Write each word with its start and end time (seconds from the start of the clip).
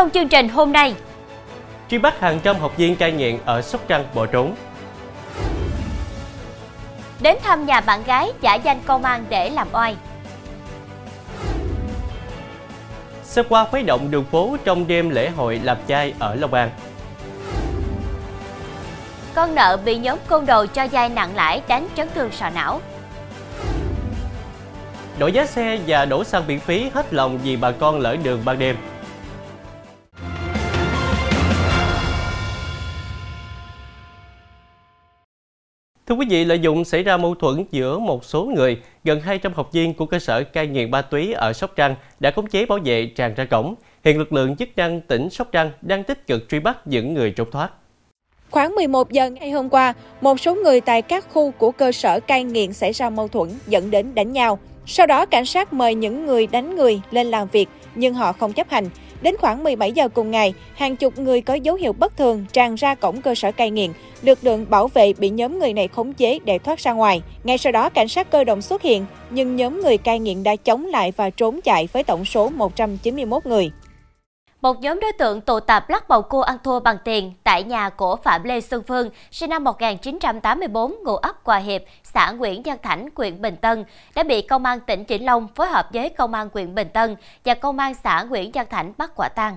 Trong 0.00 0.10
chương 0.10 0.28
trình 0.28 0.48
hôm 0.48 0.72
nay, 0.72 0.94
truy 1.90 1.98
bắt 1.98 2.20
hàng 2.20 2.40
trăm 2.42 2.56
học 2.56 2.76
viên 2.76 2.96
cai 2.96 3.12
nghiện 3.12 3.38
ở 3.44 3.62
Sóc 3.62 3.80
Trăng 3.88 4.04
bỏ 4.14 4.26
trốn. 4.26 4.54
đến 7.20 7.36
thăm 7.42 7.66
nhà 7.66 7.80
bạn 7.80 8.02
gái 8.04 8.32
giả 8.40 8.54
danh 8.54 8.80
công 8.86 9.04
an 9.04 9.24
để 9.28 9.50
làm 9.50 9.68
oai. 9.72 9.96
Sơ 13.24 13.42
qua 13.42 13.64
khuấy 13.64 13.82
động 13.82 14.10
đường 14.10 14.24
phố 14.24 14.56
trong 14.64 14.86
đêm 14.86 15.10
lễ 15.10 15.30
hội 15.30 15.60
làm 15.64 15.76
chay 15.88 16.14
ở 16.18 16.34
Long 16.34 16.54
An. 16.54 16.70
Con 19.34 19.54
nợ 19.54 19.78
bị 19.84 19.98
nhóm 19.98 20.18
côn 20.28 20.46
đồ 20.46 20.66
cho 20.66 20.86
vay 20.92 21.08
nặng 21.08 21.34
lãi 21.34 21.62
đánh 21.68 21.88
chấn 21.96 22.08
thương 22.14 22.32
sọ 22.32 22.50
não. 22.50 22.80
Đổi 25.18 25.32
giá 25.32 25.46
xe 25.46 25.78
và 25.86 26.04
đổ 26.04 26.24
xăng 26.24 26.46
miễn 26.46 26.60
phí 26.60 26.90
hết 26.94 27.14
lòng 27.14 27.38
vì 27.38 27.56
bà 27.56 27.70
con 27.70 28.00
lỡ 28.00 28.16
đường 28.16 28.42
ban 28.44 28.58
đêm. 28.58 28.76
Thưa 36.10 36.16
quý 36.16 36.26
vị, 36.30 36.44
lợi 36.44 36.58
dụng 36.58 36.84
xảy 36.84 37.02
ra 37.02 37.16
mâu 37.16 37.34
thuẫn 37.34 37.64
giữa 37.70 37.98
một 37.98 38.24
số 38.24 38.44
người, 38.44 38.80
gần 39.04 39.20
200 39.20 39.52
học 39.52 39.72
viên 39.72 39.94
của 39.94 40.06
cơ 40.06 40.18
sở 40.18 40.42
cai 40.42 40.66
nghiện 40.66 40.90
ma 40.90 41.02
túy 41.02 41.32
ở 41.32 41.52
Sóc 41.52 41.72
Trăng 41.76 41.94
đã 42.20 42.30
khống 42.30 42.46
chế 42.46 42.66
bảo 42.66 42.78
vệ 42.84 43.06
tràn 43.06 43.34
ra 43.34 43.44
cổng. 43.44 43.74
Hiện 44.04 44.18
lực 44.18 44.32
lượng 44.32 44.56
chức 44.56 44.68
năng 44.76 45.00
tỉnh 45.00 45.30
Sóc 45.30 45.48
Trăng 45.52 45.70
đang 45.82 46.04
tích 46.04 46.26
cực 46.26 46.48
truy 46.48 46.60
bắt 46.60 46.86
những 46.86 47.14
người 47.14 47.30
trốn 47.30 47.50
thoát. 47.50 47.70
Khoảng 48.50 48.74
11 48.74 49.12
giờ 49.12 49.30
ngày 49.30 49.50
hôm 49.50 49.68
qua, 49.68 49.94
một 50.20 50.40
số 50.40 50.54
người 50.54 50.80
tại 50.80 51.02
các 51.02 51.26
khu 51.28 51.50
của 51.50 51.70
cơ 51.70 51.92
sở 51.92 52.20
cai 52.20 52.44
nghiện 52.44 52.72
xảy 52.72 52.92
ra 52.92 53.10
mâu 53.10 53.28
thuẫn 53.28 53.48
dẫn 53.66 53.90
đến 53.90 54.14
đánh 54.14 54.32
nhau. 54.32 54.58
Sau 54.86 55.06
đó 55.06 55.26
cảnh 55.26 55.46
sát 55.46 55.72
mời 55.72 55.94
những 55.94 56.26
người 56.26 56.46
đánh 56.46 56.76
người 56.76 57.00
lên 57.10 57.26
làm 57.26 57.48
việc 57.48 57.68
nhưng 57.94 58.14
họ 58.14 58.32
không 58.32 58.52
chấp 58.52 58.70
hành. 58.70 58.88
Đến 59.22 59.36
khoảng 59.36 59.64
17 59.64 59.92
giờ 59.92 60.08
cùng 60.08 60.30
ngày, 60.30 60.54
hàng 60.74 60.96
chục 60.96 61.18
người 61.18 61.40
có 61.40 61.54
dấu 61.54 61.74
hiệu 61.74 61.92
bất 61.92 62.16
thường 62.16 62.46
tràn 62.52 62.74
ra 62.74 62.94
cổng 62.94 63.22
cơ 63.22 63.34
sở 63.34 63.52
cai 63.52 63.70
nghiện. 63.70 63.90
Lực 64.22 64.38
lượng 64.42 64.66
bảo 64.70 64.88
vệ 64.88 65.12
bị 65.12 65.30
nhóm 65.30 65.58
người 65.58 65.72
này 65.72 65.88
khống 65.88 66.12
chế 66.12 66.38
để 66.44 66.58
thoát 66.58 66.78
ra 66.78 66.92
ngoài. 66.92 67.22
Ngay 67.44 67.58
sau 67.58 67.72
đó 67.72 67.88
cảnh 67.88 68.08
sát 68.08 68.30
cơ 68.30 68.44
động 68.44 68.62
xuất 68.62 68.82
hiện, 68.82 69.06
nhưng 69.30 69.56
nhóm 69.56 69.80
người 69.80 69.98
cai 69.98 70.18
nghiện 70.18 70.42
đã 70.42 70.56
chống 70.56 70.86
lại 70.86 71.12
và 71.16 71.30
trốn 71.30 71.60
chạy 71.64 71.88
với 71.92 72.04
tổng 72.04 72.24
số 72.24 72.48
191 72.48 73.46
người. 73.46 73.70
Một 74.60 74.80
nhóm 74.80 75.00
đối 75.00 75.12
tượng 75.12 75.40
tụ 75.40 75.60
tập 75.60 75.90
lắc 75.90 76.08
bầu 76.08 76.22
cua 76.22 76.42
ăn 76.42 76.58
thua 76.64 76.80
bằng 76.80 76.96
tiền 77.04 77.32
tại 77.44 77.62
nhà 77.62 77.88
của 77.88 78.16
Phạm 78.16 78.44
Lê 78.44 78.60
Xuân 78.60 78.82
Phương, 78.88 79.10
sinh 79.30 79.50
năm 79.50 79.64
1984, 79.64 80.94
ngụ 81.04 81.16
ấp 81.16 81.36
Hòa 81.44 81.56
Hiệp, 81.56 81.82
xã 82.02 82.30
Nguyễn 82.30 82.62
Văn 82.64 82.76
Thảnh, 82.82 83.08
huyện 83.16 83.42
Bình 83.42 83.56
Tân, 83.56 83.84
đã 84.14 84.22
bị 84.22 84.42
Công 84.42 84.64
an 84.64 84.80
tỉnh 84.80 85.04
Vĩnh 85.08 85.26
Long 85.26 85.48
phối 85.54 85.68
hợp 85.68 85.88
với 85.92 86.08
Công 86.08 86.34
an 86.34 86.48
huyện 86.54 86.74
Bình 86.74 86.88
Tân 86.94 87.16
và 87.44 87.54
Công 87.54 87.78
an 87.78 87.94
xã 87.94 88.22
Nguyễn 88.22 88.50
Văn 88.54 88.66
Thảnh 88.70 88.92
bắt 88.98 89.10
quả 89.16 89.28
tang. 89.28 89.56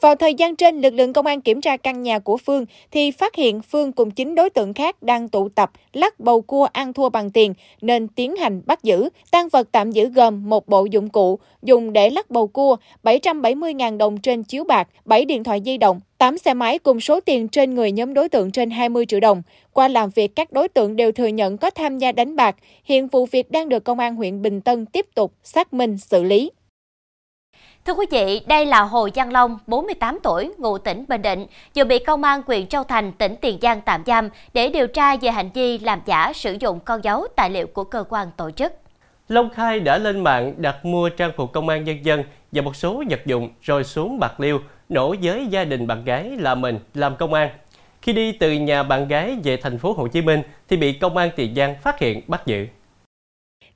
Vào 0.00 0.14
thời 0.14 0.34
gian 0.34 0.56
trên, 0.56 0.80
lực 0.80 0.94
lượng 0.94 1.12
công 1.12 1.26
an 1.26 1.40
kiểm 1.40 1.60
tra 1.60 1.76
căn 1.76 2.02
nhà 2.02 2.18
của 2.18 2.36
Phương 2.36 2.66
thì 2.90 3.10
phát 3.10 3.34
hiện 3.34 3.62
Phương 3.62 3.92
cùng 3.92 4.10
9 4.10 4.34
đối 4.34 4.50
tượng 4.50 4.74
khác 4.74 5.02
đang 5.02 5.28
tụ 5.28 5.48
tập 5.48 5.70
lắc 5.92 6.20
bầu 6.20 6.40
cua 6.40 6.68
ăn 6.72 6.92
thua 6.92 7.08
bằng 7.08 7.30
tiền 7.30 7.54
nên 7.80 8.08
tiến 8.08 8.36
hành 8.36 8.62
bắt 8.66 8.82
giữ. 8.82 9.08
Tăng 9.30 9.48
vật 9.48 9.68
tạm 9.72 9.90
giữ 9.90 10.08
gồm 10.08 10.50
một 10.50 10.68
bộ 10.68 10.84
dụng 10.84 11.08
cụ 11.08 11.38
dùng 11.62 11.92
để 11.92 12.10
lắc 12.10 12.30
bầu 12.30 12.46
cua, 12.46 12.76
770.000 13.02 13.96
đồng 13.96 14.20
trên 14.20 14.42
chiếu 14.42 14.64
bạc, 14.64 14.88
7 15.04 15.24
điện 15.24 15.44
thoại 15.44 15.60
di 15.64 15.78
động, 15.78 16.00
8 16.18 16.38
xe 16.38 16.54
máy 16.54 16.78
cùng 16.78 17.00
số 17.00 17.20
tiền 17.20 17.48
trên 17.48 17.74
người 17.74 17.92
nhóm 17.92 18.14
đối 18.14 18.28
tượng 18.28 18.50
trên 18.50 18.70
20 18.70 19.06
triệu 19.06 19.20
đồng. 19.20 19.42
Qua 19.72 19.88
làm 19.88 20.10
việc, 20.10 20.36
các 20.36 20.52
đối 20.52 20.68
tượng 20.68 20.96
đều 20.96 21.12
thừa 21.12 21.26
nhận 21.26 21.58
có 21.58 21.70
tham 21.70 21.98
gia 21.98 22.12
đánh 22.12 22.36
bạc. 22.36 22.56
Hiện 22.84 23.08
vụ 23.08 23.26
việc 23.26 23.50
đang 23.50 23.68
được 23.68 23.84
Công 23.84 23.98
an 23.98 24.16
huyện 24.16 24.42
Bình 24.42 24.60
Tân 24.60 24.86
tiếp 24.86 25.06
tục 25.14 25.32
xác 25.42 25.72
minh 25.74 25.98
xử 25.98 26.22
lý. 26.22 26.50
Thưa 27.86 27.94
quý 27.94 28.06
vị, 28.10 28.40
đây 28.46 28.66
là 28.66 28.82
Hồ 28.82 29.08
Văn 29.14 29.32
Long, 29.32 29.58
48 29.66 30.18
tuổi, 30.22 30.52
ngụ 30.58 30.78
tỉnh 30.78 31.04
Bình 31.08 31.22
Định, 31.22 31.46
vừa 31.76 31.84
bị 31.84 31.98
Công 31.98 32.24
an 32.24 32.42
huyện 32.46 32.66
Châu 32.66 32.84
Thành, 32.84 33.12
tỉnh 33.12 33.34
Tiền 33.40 33.58
Giang 33.62 33.80
tạm 33.80 34.02
giam 34.06 34.28
để 34.54 34.68
điều 34.68 34.86
tra 34.86 35.16
về 35.16 35.30
hành 35.30 35.50
vi 35.54 35.78
làm 35.78 36.00
giả 36.06 36.32
sử 36.32 36.56
dụng 36.60 36.80
con 36.80 37.04
dấu 37.04 37.26
tài 37.36 37.50
liệu 37.50 37.66
của 37.66 37.84
cơ 37.84 38.04
quan 38.08 38.28
tổ 38.36 38.50
chức. 38.50 38.72
Long 39.28 39.50
khai 39.50 39.80
đã 39.80 39.98
lên 39.98 40.24
mạng 40.24 40.54
đặt 40.56 40.84
mua 40.84 41.08
trang 41.08 41.30
phục 41.36 41.52
công 41.52 41.68
an 41.68 41.84
nhân 41.84 42.04
dân 42.04 42.24
và 42.52 42.62
một 42.62 42.76
số 42.76 43.02
vật 43.10 43.20
dụng 43.26 43.50
rồi 43.62 43.84
xuống 43.84 44.18
Bạc 44.18 44.40
Liêu 44.40 44.58
nổ 44.88 45.14
với 45.22 45.46
gia 45.50 45.64
đình 45.64 45.86
bạn 45.86 46.04
gái 46.04 46.30
là 46.38 46.54
mình 46.54 46.78
làm 46.94 47.16
công 47.16 47.34
an. 47.34 47.50
Khi 48.02 48.12
đi 48.12 48.32
từ 48.32 48.52
nhà 48.52 48.82
bạn 48.82 49.08
gái 49.08 49.36
về 49.44 49.56
thành 49.56 49.78
phố 49.78 49.92
Hồ 49.92 50.08
Chí 50.08 50.22
Minh 50.22 50.42
thì 50.68 50.76
bị 50.76 50.92
công 50.92 51.16
an 51.16 51.30
Tiền 51.36 51.54
Giang 51.54 51.74
phát 51.82 51.98
hiện 51.98 52.22
bắt 52.26 52.46
giữ. 52.46 52.66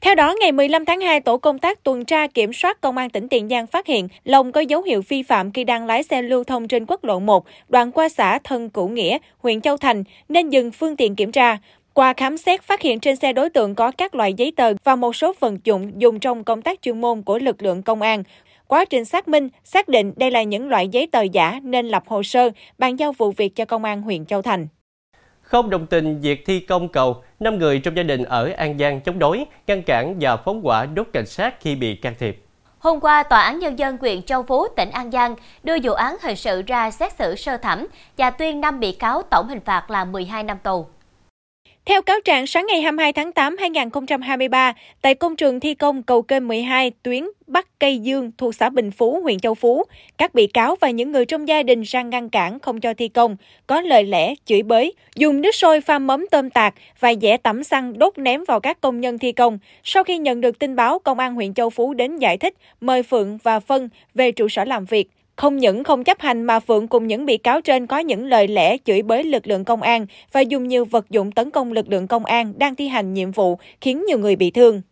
Theo 0.01 0.15
đó, 0.15 0.35
ngày 0.41 0.53
15 0.53 0.85
tháng 0.85 1.01
2, 1.01 1.21
tổ 1.21 1.39
công 1.39 1.59
tác 1.59 1.85
tuần 1.85 2.05
tra 2.05 2.27
kiểm 2.27 2.53
soát 2.53 2.81
công 2.81 2.97
an 2.97 3.11
tỉnh 3.11 3.29
Tiền 3.29 3.49
Giang 3.49 3.67
phát 3.67 3.87
hiện 3.87 4.09
Long 4.25 4.53
có 4.53 4.61
dấu 4.61 4.83
hiệu 4.83 5.03
vi 5.09 5.23
phạm 5.23 5.53
khi 5.53 5.65
đang 5.65 5.87
lái 5.87 6.03
xe 6.03 6.23
lưu 6.23 6.45
thông 6.45 6.69
trên 6.69 6.87
quốc 6.87 7.05
lộ 7.05 7.19
1, 7.19 7.45
đoạn 7.69 7.93
qua 7.93 8.09
xã 8.09 8.39
Thân 8.45 8.71
Cửu 8.71 8.89
Nghĩa, 8.89 9.19
huyện 9.39 9.61
Châu 9.61 9.77
Thành, 9.77 10.05
nên 10.29 10.51
dừng 10.51 10.71
phương 10.71 10.97
tiện 10.97 11.17
kiểm 11.17 11.33
tra. 11.33 11.59
Qua 11.93 12.13
khám 12.13 12.39
xét, 12.39 12.63
phát 12.63 12.83
hiện 12.83 13.01
trên 13.01 13.17
xe 13.17 13.33
đối 13.33 13.51
tượng 13.51 13.75
có 13.75 13.91
các 13.91 14.15
loại 14.15 14.35
giấy 14.35 14.53
tờ 14.57 14.73
và 14.85 14.97
một 14.97 15.17
số 15.17 15.33
vật 15.41 15.55
dụng 15.65 15.93
dùng 15.97 16.21
trong 16.21 16.45
công 16.45 16.63
tác 16.63 16.83
chuyên 16.83 17.01
môn 17.01 17.23
của 17.23 17.39
lực 17.39 17.63
lượng 17.63 17.83
công 17.83 18.03
an. 18.03 18.23
Quá 18.67 18.85
trình 18.85 19.05
xác 19.05 19.29
minh, 19.29 19.49
xác 19.65 19.89
định 19.89 20.13
đây 20.17 20.31
là 20.31 20.43
những 20.43 20.69
loại 20.69 20.89
giấy 20.89 21.07
tờ 21.07 21.23
giả 21.23 21.61
nên 21.63 21.89
lập 21.89 22.03
hồ 22.07 22.23
sơ, 22.23 22.51
bàn 22.79 22.97
giao 22.97 23.13
vụ 23.13 23.31
việc 23.31 23.57
cho 23.57 23.65
công 23.65 23.85
an 23.85 24.03
huyện 24.03 24.27
Châu 24.27 24.43
Thành. 24.43 24.69
Không 25.49 25.71
đồng 25.71 25.87
tình 25.87 26.21
việc 26.21 26.47
thi 26.47 26.61
công 26.61 26.89
cầu, 26.89 27.23
5 27.41 27.59
người 27.59 27.79
trong 27.79 27.97
gia 27.97 28.03
đình 28.03 28.25
ở 28.25 28.51
An 28.57 28.79
Giang 28.79 29.01
chống 29.01 29.19
đối, 29.19 29.45
ngăn 29.67 29.83
cản 29.83 30.17
và 30.21 30.37
phóng 30.37 30.63
hỏa 30.63 30.87
đốt 30.87 31.07
cảnh 31.13 31.27
sát 31.27 31.55
khi 31.61 31.75
bị 31.75 31.95
can 31.95 32.15
thiệp. 32.19 32.45
Hôm 32.79 33.01
qua, 33.01 33.23
Tòa 33.23 33.43
án 33.43 33.59
Nhân 33.59 33.79
dân 33.79 33.97
huyện 34.01 34.23
Châu 34.23 34.43
Phú, 34.43 34.67
tỉnh 34.77 34.91
An 34.91 35.11
Giang 35.11 35.37
đưa 35.63 35.77
vụ 35.83 35.93
án 35.93 36.17
hình 36.23 36.37
sự 36.37 36.63
ra 36.67 36.91
xét 36.91 37.13
xử 37.13 37.35
sơ 37.35 37.57
thẩm 37.57 37.87
và 38.19 38.31
tuyên 38.31 38.61
5 38.61 38.81
bị 38.81 38.93
cáo 38.93 39.23
tổng 39.23 39.49
hình 39.49 39.61
phạt 39.61 39.91
là 39.91 40.05
12 40.05 40.43
năm 40.43 40.59
tù. 40.63 40.87
Theo 41.89 42.03
cáo 42.03 42.21
trạng, 42.25 42.47
sáng 42.47 42.67
ngày 42.67 42.81
22 42.81 43.13
tháng 43.13 43.33
8 43.33 43.57
2023, 43.57 44.75
tại 45.03 45.15
công 45.15 45.37
trường 45.37 45.61
thi 45.61 45.75
công 45.75 46.03
cầu 46.03 46.23
kênh 46.23 46.49
12 46.49 46.91
tuyến 47.03 47.25
Bắc 47.47 47.79
Cây 47.79 47.99
Dương 47.99 48.31
thuộc 48.39 48.55
xã 48.55 48.69
Bình 48.69 48.91
Phú, 48.91 49.21
huyện 49.23 49.39
Châu 49.39 49.55
Phú, 49.55 49.85
các 50.19 50.35
bị 50.35 50.47
cáo 50.47 50.77
và 50.81 50.91
những 50.91 51.13
người 51.13 51.25
trong 51.25 51.49
gia 51.49 51.63
đình 51.63 51.85
sang 51.85 52.11
ngăn 52.11 52.31
cản 52.31 52.59
không 52.59 52.81
cho 52.81 52.95
thi 52.95 53.09
công, 53.09 53.37
có 53.67 53.81
lời 53.81 54.05
lẽ, 54.05 54.35
chửi 54.45 54.63
bới, 54.63 54.93
dùng 55.17 55.41
nước 55.41 55.55
sôi 55.55 55.81
pha 55.81 55.99
mắm 55.99 56.27
tôm 56.31 56.51
tạt 56.51 56.75
và 57.01 57.15
dẻ 57.23 57.37
tẩm 57.37 57.65
xăng 57.65 57.99
đốt 57.99 58.19
ném 58.19 58.45
vào 58.49 58.61
các 58.61 58.81
công 58.81 59.01
nhân 59.01 59.19
thi 59.19 59.33
công. 59.33 59.59
Sau 59.85 60.05
khi 60.05 60.19
nhận 60.19 60.41
được 60.41 60.59
tin 60.59 60.77
báo, 60.77 60.99
Công 60.99 61.19
an 61.19 61.35
huyện 61.35 61.55
Châu 61.55 61.71
Phú 61.71 61.95
đến 61.95 62.19
giải 62.19 62.37
thích, 62.37 62.55
mời 62.81 63.03
Phượng 63.03 63.39
và 63.43 63.61
Phân 63.61 63.89
về 64.15 64.33
trụ 64.33 64.49
sở 64.49 64.65
làm 64.65 64.85
việc. 64.85 65.09
Không 65.39 65.57
những 65.57 65.85
không 65.85 66.05
chấp 66.05 66.21
hành 66.21 66.43
mà 66.43 66.61
Phượng 66.61 66.89
cùng 66.89 67.07
những 67.07 67.27
bị 67.27 67.37
cáo 67.37 67.61
trên 67.61 67.87
có 67.87 67.99
những 67.99 68.27
lời 68.27 68.49
lẽ 68.49 68.77
chửi 68.85 69.03
bới 69.03 69.25
lực 69.25 69.47
lượng 69.47 69.65
công 69.65 69.83
an 69.83 70.07
và 70.33 70.41
dùng 70.41 70.69
nhiều 70.69 70.85
vật 70.85 71.11
dụng 71.11 71.33
tấn 71.33 71.51
công 71.51 71.73
lực 71.73 71.89
lượng 71.89 72.07
công 72.07 72.25
an 72.25 72.53
đang 72.57 72.75
thi 72.75 72.89
hành 72.89 73.15
nhiệm 73.15 73.31
vụ, 73.31 73.59
khiến 73.81 74.05
nhiều 74.09 74.19
người 74.19 74.37
bị 74.37 74.51
thương. 74.51 74.83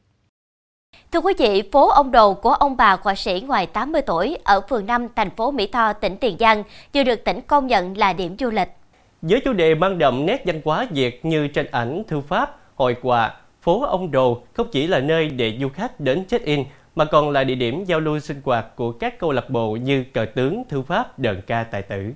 Thưa 1.12 1.20
quý 1.20 1.34
vị, 1.38 1.62
phố 1.72 1.88
ông 1.88 2.10
đồ 2.10 2.34
của 2.34 2.52
ông 2.52 2.76
bà 2.76 2.96
họa 3.02 3.14
sĩ 3.14 3.42
ngoài 3.46 3.66
80 3.66 4.02
tuổi 4.02 4.38
ở 4.44 4.60
phường 4.68 4.86
5, 4.86 5.08
thành 5.16 5.30
phố 5.30 5.50
Mỹ 5.50 5.66
Tho, 5.66 5.92
tỉnh 5.92 6.16
Tiền 6.16 6.36
Giang 6.40 6.62
vừa 6.94 7.02
được 7.02 7.24
tỉnh 7.24 7.40
công 7.46 7.66
nhận 7.66 7.98
là 7.98 8.12
điểm 8.12 8.36
du 8.38 8.50
lịch. 8.50 8.68
Với 9.22 9.40
chủ 9.44 9.52
đề 9.52 9.74
mang 9.74 9.98
đậm 9.98 10.26
nét 10.26 10.42
văn 10.46 10.60
hóa 10.64 10.86
Việt 10.90 11.24
như 11.24 11.48
tranh 11.48 11.66
ảnh, 11.70 12.02
thư 12.08 12.20
pháp, 12.20 12.58
hội 12.74 12.96
họa, 13.02 13.34
phố 13.62 13.82
ông 13.82 14.10
đồ 14.10 14.42
không 14.52 14.66
chỉ 14.72 14.86
là 14.86 15.00
nơi 15.00 15.28
để 15.28 15.58
du 15.60 15.68
khách 15.68 16.00
đến 16.00 16.24
check-in 16.28 16.64
mà 16.96 17.04
còn 17.04 17.30
là 17.30 17.44
địa 17.44 17.54
điểm 17.54 17.84
giao 17.84 18.00
lưu 18.00 18.18
sinh 18.18 18.40
hoạt 18.44 18.76
của 18.76 18.92
các 18.92 19.18
câu 19.18 19.32
lạc 19.32 19.50
bộ 19.50 19.76
như 19.76 20.04
cờ 20.12 20.26
tướng, 20.34 20.62
thư 20.68 20.82
pháp, 20.82 21.18
đờn 21.18 21.40
ca 21.46 21.64
tài 21.64 21.82
tử. 21.82 22.12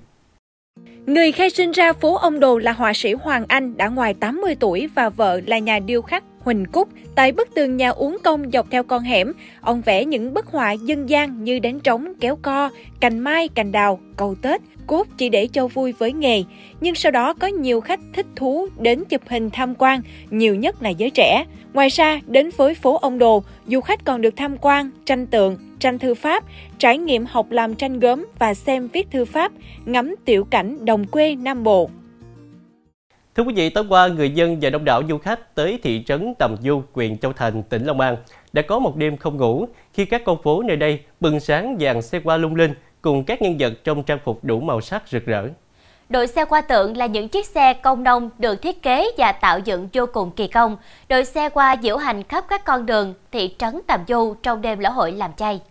Người 1.05 1.31
khai 1.31 1.49
sinh 1.49 1.71
ra 1.71 1.93
phố 1.93 2.15
ông 2.15 2.39
Đồ 2.39 2.57
là 2.57 2.71
họa 2.71 2.93
sĩ 2.93 3.13
Hoàng 3.13 3.45
Anh 3.47 3.77
đã 3.77 3.87
ngoài 3.87 4.13
80 4.13 4.55
tuổi 4.59 4.87
và 4.95 5.09
vợ 5.09 5.41
là 5.47 5.59
nhà 5.59 5.79
điêu 5.79 6.01
khắc 6.01 6.23
Huỳnh 6.43 6.65
Cúc. 6.65 6.89
Tại 7.15 7.31
bức 7.31 7.55
tường 7.55 7.77
nhà 7.77 7.89
uống 7.89 8.17
công 8.23 8.51
dọc 8.51 8.67
theo 8.71 8.83
con 8.83 9.03
hẻm, 9.03 9.33
ông 9.61 9.81
vẽ 9.81 10.05
những 10.05 10.33
bức 10.33 10.47
họa 10.47 10.71
dân 10.71 11.09
gian 11.09 11.43
như 11.43 11.59
đánh 11.59 11.79
trống, 11.79 12.13
kéo 12.19 12.37
co, 12.41 12.69
cành 12.99 13.19
mai, 13.19 13.47
cành 13.47 13.71
đào, 13.71 13.99
cầu 14.15 14.35
Tết, 14.41 14.61
cốt 14.87 15.07
chỉ 15.17 15.29
để 15.29 15.47
cho 15.47 15.67
vui 15.67 15.91
với 15.91 16.13
nghề. 16.13 16.43
Nhưng 16.81 16.95
sau 16.95 17.11
đó 17.11 17.33
có 17.33 17.47
nhiều 17.47 17.81
khách 17.81 17.99
thích 18.13 18.25
thú 18.35 18.67
đến 18.79 19.03
chụp 19.09 19.21
hình 19.27 19.49
tham 19.49 19.75
quan, 19.75 20.01
nhiều 20.29 20.55
nhất 20.55 20.83
là 20.83 20.89
giới 20.89 21.09
trẻ. 21.09 21.45
Ngoài 21.73 21.89
ra, 21.89 22.19
đến 22.27 22.49
với 22.57 22.75
phố 22.75 22.97
ông 22.97 23.19
Đồ, 23.19 23.43
du 23.67 23.81
khách 23.81 24.05
còn 24.05 24.21
được 24.21 24.35
tham 24.35 24.57
quan, 24.61 24.89
tranh 25.05 25.27
tượng, 25.27 25.57
tranh 25.79 25.99
thư 25.99 26.13
pháp, 26.13 26.43
trải 26.79 26.97
nghiệm 26.97 27.25
học 27.25 27.51
làm 27.51 27.75
tranh 27.75 27.99
gốm 27.99 28.27
và 28.39 28.53
xem 28.53 28.87
viết 28.93 29.07
thư 29.11 29.25
pháp, 29.25 29.51
ngắm 29.85 30.15
tiểu 30.25 30.43
cảnh 30.43 30.85
đồng 30.85 31.07
quê 31.07 31.35
Nam 31.35 31.63
Bộ. 31.63 31.89
Thưa 33.35 33.43
quý 33.43 33.53
vị, 33.53 33.69
tối 33.69 33.83
qua 33.89 34.07
người 34.07 34.29
dân 34.29 34.57
và 34.61 34.69
đông 34.69 34.85
đảo 34.85 35.01
du 35.09 35.17
khách 35.17 35.55
tới 35.55 35.79
thị 35.83 36.03
trấn 36.07 36.33
Tầm 36.39 36.55
Du, 36.63 36.83
huyện 36.93 37.17
Châu 37.17 37.33
Thành, 37.33 37.63
tỉnh 37.63 37.85
Long 37.85 37.99
An 37.99 38.17
đã 38.53 38.61
có 38.61 38.79
một 38.79 38.95
đêm 38.95 39.17
không 39.17 39.37
ngủ 39.37 39.67
khi 39.93 40.05
các 40.05 40.21
con 40.25 40.41
phố 40.43 40.63
nơi 40.63 40.77
đây 40.77 40.99
bừng 41.19 41.39
sáng 41.39 41.77
vàng 41.79 42.01
xe 42.01 42.19
qua 42.19 42.37
lung 42.37 42.55
linh 42.55 42.73
cùng 43.01 43.23
các 43.23 43.41
nhân 43.41 43.55
vật 43.59 43.73
trong 43.83 44.03
trang 44.03 44.19
phục 44.25 44.43
đủ 44.43 44.59
màu 44.59 44.81
sắc 44.81 45.03
rực 45.07 45.25
rỡ. 45.25 45.47
Đội 46.09 46.27
xe 46.27 46.45
qua 46.45 46.61
tượng 46.61 46.97
là 46.97 47.05
những 47.05 47.27
chiếc 47.27 47.45
xe 47.45 47.73
công 47.73 48.03
nông 48.03 48.29
được 48.39 48.61
thiết 48.61 48.81
kế 48.81 49.07
và 49.17 49.31
tạo 49.31 49.59
dựng 49.59 49.87
vô 49.93 50.05
cùng 50.13 50.31
kỳ 50.31 50.47
công. 50.47 50.77
Đội 51.09 51.25
xe 51.25 51.49
qua 51.49 51.75
diễu 51.81 51.97
hành 51.97 52.23
khắp 52.23 52.45
các 52.49 52.65
con 52.65 52.85
đường 52.85 53.13
thị 53.31 53.55
trấn 53.57 53.81
Tàm 53.87 54.01
Du 54.07 54.35
trong 54.43 54.61
đêm 54.61 54.79
lễ 54.79 54.89
hội 54.89 55.11
làm 55.11 55.33
chay. 55.33 55.61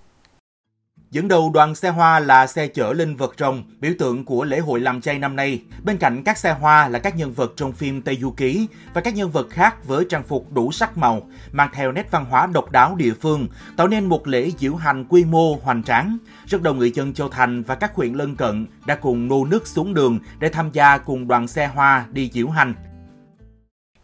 Dẫn 1.10 1.28
đầu 1.28 1.50
đoàn 1.54 1.74
xe 1.74 1.90
hoa 1.90 2.20
là 2.20 2.46
xe 2.46 2.66
chở 2.66 2.92
linh 2.92 3.16
vật 3.16 3.34
rồng, 3.38 3.62
biểu 3.80 3.92
tượng 3.98 4.24
của 4.24 4.44
lễ 4.44 4.58
hội 4.58 4.80
làm 4.80 5.00
chay 5.00 5.18
năm 5.18 5.36
nay. 5.36 5.62
Bên 5.82 5.96
cạnh 5.96 6.22
các 6.24 6.38
xe 6.38 6.52
hoa 6.52 6.88
là 6.88 6.98
các 6.98 7.16
nhân 7.16 7.32
vật 7.32 7.52
trong 7.56 7.72
phim 7.72 8.02
Tây 8.02 8.16
Du 8.16 8.30
Ký 8.30 8.66
và 8.94 9.00
các 9.00 9.14
nhân 9.14 9.30
vật 9.30 9.46
khác 9.50 9.86
với 9.86 10.04
trang 10.08 10.22
phục 10.22 10.52
đủ 10.52 10.72
sắc 10.72 10.98
màu, 10.98 11.22
mang 11.52 11.68
theo 11.72 11.92
nét 11.92 12.10
văn 12.10 12.24
hóa 12.24 12.46
độc 12.46 12.70
đáo 12.70 12.94
địa 12.96 13.12
phương, 13.20 13.48
tạo 13.76 13.88
nên 13.88 14.04
một 14.04 14.26
lễ 14.26 14.50
diễu 14.58 14.74
hành 14.74 15.04
quy 15.04 15.24
mô 15.24 15.56
hoành 15.56 15.82
tráng. 15.82 16.18
Rất 16.46 16.62
đông 16.62 16.78
người 16.78 16.90
dân 16.90 17.14
Châu 17.14 17.28
Thành 17.28 17.62
và 17.62 17.74
các 17.74 17.94
huyện 17.94 18.14
lân 18.14 18.36
cận 18.36 18.66
đã 18.86 18.94
cùng 18.94 19.28
nô 19.28 19.44
nước 19.44 19.66
xuống 19.66 19.94
đường 19.94 20.18
để 20.38 20.48
tham 20.48 20.70
gia 20.72 20.98
cùng 20.98 21.28
đoàn 21.28 21.48
xe 21.48 21.66
hoa 21.66 22.06
đi 22.12 22.30
diễu 22.32 22.48
hành. 22.48 22.74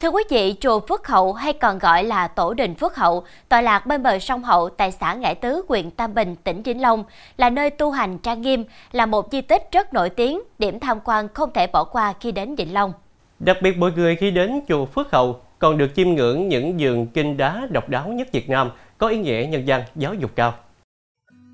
Thưa 0.00 0.08
quý 0.08 0.22
vị, 0.30 0.54
chùa 0.60 0.80
Phước 0.80 1.06
Hậu 1.06 1.32
hay 1.32 1.52
còn 1.52 1.78
gọi 1.78 2.04
là 2.04 2.28
Tổ 2.28 2.54
đình 2.54 2.74
Phước 2.74 2.96
Hậu, 2.96 3.24
tọa 3.48 3.60
lạc 3.60 3.86
bên 3.86 4.02
bờ 4.02 4.18
sông 4.18 4.42
Hậu 4.42 4.68
tại 4.68 4.92
xã 4.92 5.14
Ngãi 5.14 5.34
Tứ, 5.34 5.62
huyện 5.68 5.90
Tam 5.90 6.14
Bình, 6.14 6.36
tỉnh 6.44 6.62
Vĩnh 6.62 6.80
Long, 6.80 7.04
là 7.36 7.50
nơi 7.50 7.70
tu 7.70 7.90
hành 7.90 8.18
trang 8.18 8.42
nghiêm, 8.42 8.64
là 8.92 9.06
một 9.06 9.28
di 9.32 9.40
tích 9.40 9.62
rất 9.72 9.94
nổi 9.94 10.10
tiếng, 10.10 10.40
điểm 10.58 10.80
tham 10.80 10.98
quan 11.04 11.28
không 11.34 11.50
thể 11.54 11.66
bỏ 11.66 11.84
qua 11.84 12.14
khi 12.20 12.32
đến 12.32 12.54
Vĩnh 12.54 12.74
Long. 12.74 12.92
Đặc 13.38 13.56
biệt 13.62 13.78
mọi 13.78 13.92
người 13.92 14.16
khi 14.16 14.30
đến 14.30 14.60
chùa 14.68 14.86
Phước 14.86 15.12
Hậu 15.12 15.40
còn 15.58 15.78
được 15.78 15.90
chiêm 15.96 16.08
ngưỡng 16.08 16.48
những 16.48 16.80
giường 16.80 17.06
kinh 17.06 17.36
đá 17.36 17.66
độc 17.70 17.88
đáo 17.88 18.08
nhất 18.08 18.28
Việt 18.32 18.48
Nam, 18.48 18.70
có 18.98 19.08
ý 19.08 19.18
nghĩa 19.18 19.46
nhân 19.50 19.64
văn, 19.66 19.82
giáo 19.96 20.14
dục 20.14 20.30
cao. 20.36 20.54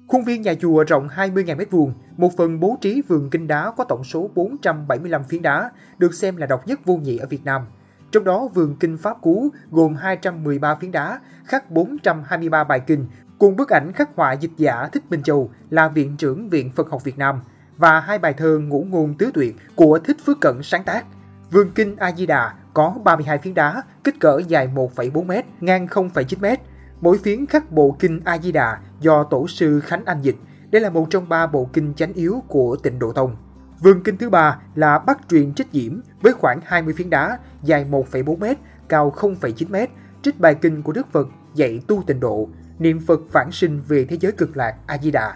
Khuôn 0.08 0.24
viên 0.24 0.42
nhà 0.42 0.54
chùa 0.54 0.84
rộng 0.84 1.08
20.000 1.16 1.56
m2, 1.56 1.90
một 2.16 2.30
phần 2.36 2.60
bố 2.60 2.76
trí 2.80 3.02
vườn 3.08 3.30
kinh 3.30 3.48
đá 3.48 3.72
có 3.76 3.84
tổng 3.84 4.04
số 4.04 4.30
475 4.34 5.24
phiến 5.24 5.42
đá, 5.42 5.70
được 5.98 6.14
xem 6.14 6.36
là 6.36 6.46
độc 6.46 6.66
nhất 6.66 6.80
vô 6.84 6.94
nhị 6.94 7.16
ở 7.16 7.26
Việt 7.26 7.44
Nam– 7.44 7.62
trong 8.12 8.25
đó 8.25 8.49
vườn 8.55 8.76
kinh 8.81 8.99
Pháp 8.99 9.20
Cú 9.20 9.49
gồm 9.70 9.94
213 9.94 10.75
phiến 10.75 10.93
đá, 10.93 11.20
khắc 11.44 11.70
423 11.70 12.64
bài 12.64 12.81
kinh, 12.81 13.06
cùng 13.38 13.56
bức 13.56 13.69
ảnh 13.69 13.93
khắc 13.93 14.11
họa 14.17 14.32
dịch 14.32 14.50
giả 14.56 14.88
Thích 14.93 15.03
Minh 15.11 15.23
Châu 15.23 15.50
là 15.70 15.88
Viện 15.88 16.17
trưởng 16.17 16.49
Viện 16.49 16.70
Phật 16.76 16.91
học 16.91 17.05
Việt 17.05 17.19
Nam 17.19 17.41
và 17.79 18.00
hai 18.00 18.19
bài 18.19 18.32
thơ 18.32 18.59
ngũ 18.59 18.87
ngôn 18.91 19.14
tứ 19.14 19.31
tuyệt 19.35 19.56
của 19.75 19.99
Thích 19.99 20.17
Phước 20.26 20.41
Cận 20.41 20.62
sáng 20.62 20.85
tác. 20.85 21.05
Vườn 21.50 21.70
kinh 21.75 21.97
A 21.97 22.12
Di 22.12 22.26
Đà 22.26 22.55
có 22.75 22.94
32 23.05 23.38
phiến 23.38 23.55
đá, 23.55 23.82
kích 24.05 24.20
cỡ 24.20 24.41
dài 24.49 24.69
1,4 24.75 25.25
m, 25.25 25.32
ngang 25.61 25.87
0,9 25.87 26.55
m. 26.55 26.61
Mỗi 27.00 27.19
phiến 27.19 27.47
khắc 27.47 27.73
bộ 27.73 27.97
kinh 27.99 28.20
A 28.25 28.38
Di 28.38 28.53
Đà 28.53 28.79
do 29.00 29.25
tổ 29.25 29.49
sư 29.49 29.81
Khánh 29.81 30.05
Anh 30.05 30.23
dịch. 30.23 30.37
Đây 30.70 30.82
là 30.82 30.91
một 30.91 31.06
trong 31.11 31.29
ba 31.29 31.47
bộ 31.47 31.69
kinh 31.73 31.94
chánh 31.94 32.12
yếu 32.12 32.43
của 32.49 32.76
Tịnh 32.82 32.99
Độ 32.99 33.12
Tông. 33.12 33.37
Vườn 33.82 34.02
kinh 34.02 34.17
thứ 34.17 34.31
ba 34.31 34.58
là 34.75 34.99
Bắc 34.99 35.19
truyền 35.31 35.55
trích 35.55 35.67
diễm 35.73 36.00
với 36.20 36.32
khoảng 36.32 36.61
20 36.64 36.94
phiến 36.96 37.11
đá 37.11 37.38
dài 37.62 37.84
1,4 37.90 38.37
m, 38.37 38.44
cao 38.88 39.12
0,9 39.17 39.67
m, 39.69 39.90
trích 40.23 40.40
bài 40.40 40.55
kinh 40.55 40.82
của 40.82 40.93
Đức 40.93 41.12
Phật 41.12 41.29
dạy 41.55 41.81
tu 41.88 42.02
tịnh 42.06 42.20
độ, 42.20 42.49
niệm 42.79 43.00
Phật 43.06 43.20
phản 43.31 43.52
sinh 43.52 43.82
về 43.88 44.05
thế 44.05 44.17
giới 44.20 44.32
cực 44.32 44.56
lạc 44.56 44.75
A 44.87 44.99
Di 44.99 45.11
Đà. 45.11 45.32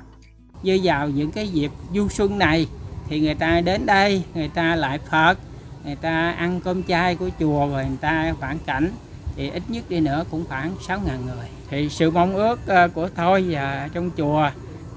Với 0.63 0.81
vào 0.83 1.09
những 1.09 1.33
cái 1.33 1.49
dịp 1.49 1.71
du 1.95 2.09
xuân 2.09 2.39
này 2.39 2.69
thì 3.09 3.21
người 3.21 3.35
ta 3.35 3.61
đến 3.61 3.87
đây, 3.87 4.23
người 4.35 4.51
ta 4.55 4.77
lại 4.77 4.99
Phật, 5.11 5.39
người 5.85 5.97
ta 5.97 6.31
ăn 6.31 6.61
cơm 6.65 6.83
chay 6.83 7.17
của 7.17 7.29
chùa 7.41 7.69
rồi 7.69 7.85
người 7.85 7.99
ta 8.01 8.35
phản 8.41 8.59
cảnh 8.67 8.91
thì 9.37 9.51
ít 9.51 9.63
nhất 9.69 9.85
đi 9.89 10.01
nữa 10.01 10.25
cũng 10.31 10.45
khoảng 10.49 10.75
6 10.87 11.01
ngàn 11.07 11.27
người. 11.27 11.47
Thì 11.71 11.89
sự 11.89 12.11
mong 12.11 12.35
ước 12.35 12.59
ờ, 12.67 12.89
của 12.89 13.09
tôi 13.17 13.47
và 13.49 13.89
trong 13.93 14.11
chùa 14.17 14.51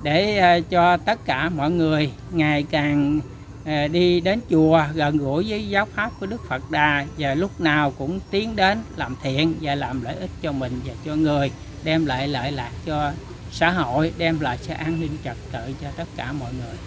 để 0.04 0.38
ờ, 0.38 0.62
cho 0.70 0.98
tất 0.98 1.26
cả 1.26 1.50
mọi 1.50 1.72
người 1.72 2.12
ngày 2.32 2.66
càng 2.72 3.20
À, 3.66 3.88
đi 3.88 4.20
đến 4.20 4.40
chùa 4.50 4.84
gần 4.94 5.18
gũi 5.18 5.46
với 5.48 5.70
giáo 5.70 5.86
pháp 5.86 6.12
của 6.20 6.26
Đức 6.26 6.42
Phật 6.48 6.72
Đà 6.72 7.06
và 7.18 7.34
lúc 7.34 7.62
nào 7.62 7.94
cũng 7.98 8.20
tiến 8.32 8.56
đến 8.56 8.78
làm 8.96 9.16
thiện 9.22 9.54
và 9.62 9.76
làm 9.76 10.02
lợi 10.04 10.16
ích 10.16 10.30
cho 10.42 10.52
mình 10.52 10.72
và 10.86 10.94
cho 11.06 11.16
người 11.16 11.52
đem 11.84 12.06
lại 12.06 12.28
lợi 12.28 12.52
lạc 12.52 12.72
cho 12.86 13.12
xã 13.52 13.72
hội 13.72 14.14
đem 14.18 14.40
lại 14.40 14.58
sự 14.62 14.74
an 14.74 15.00
ninh 15.00 15.12
trật 15.24 15.38
tự 15.52 15.74
cho 15.82 15.88
tất 15.98 16.08
cả 16.18 16.32
mọi 16.32 16.54
người. 16.54 16.78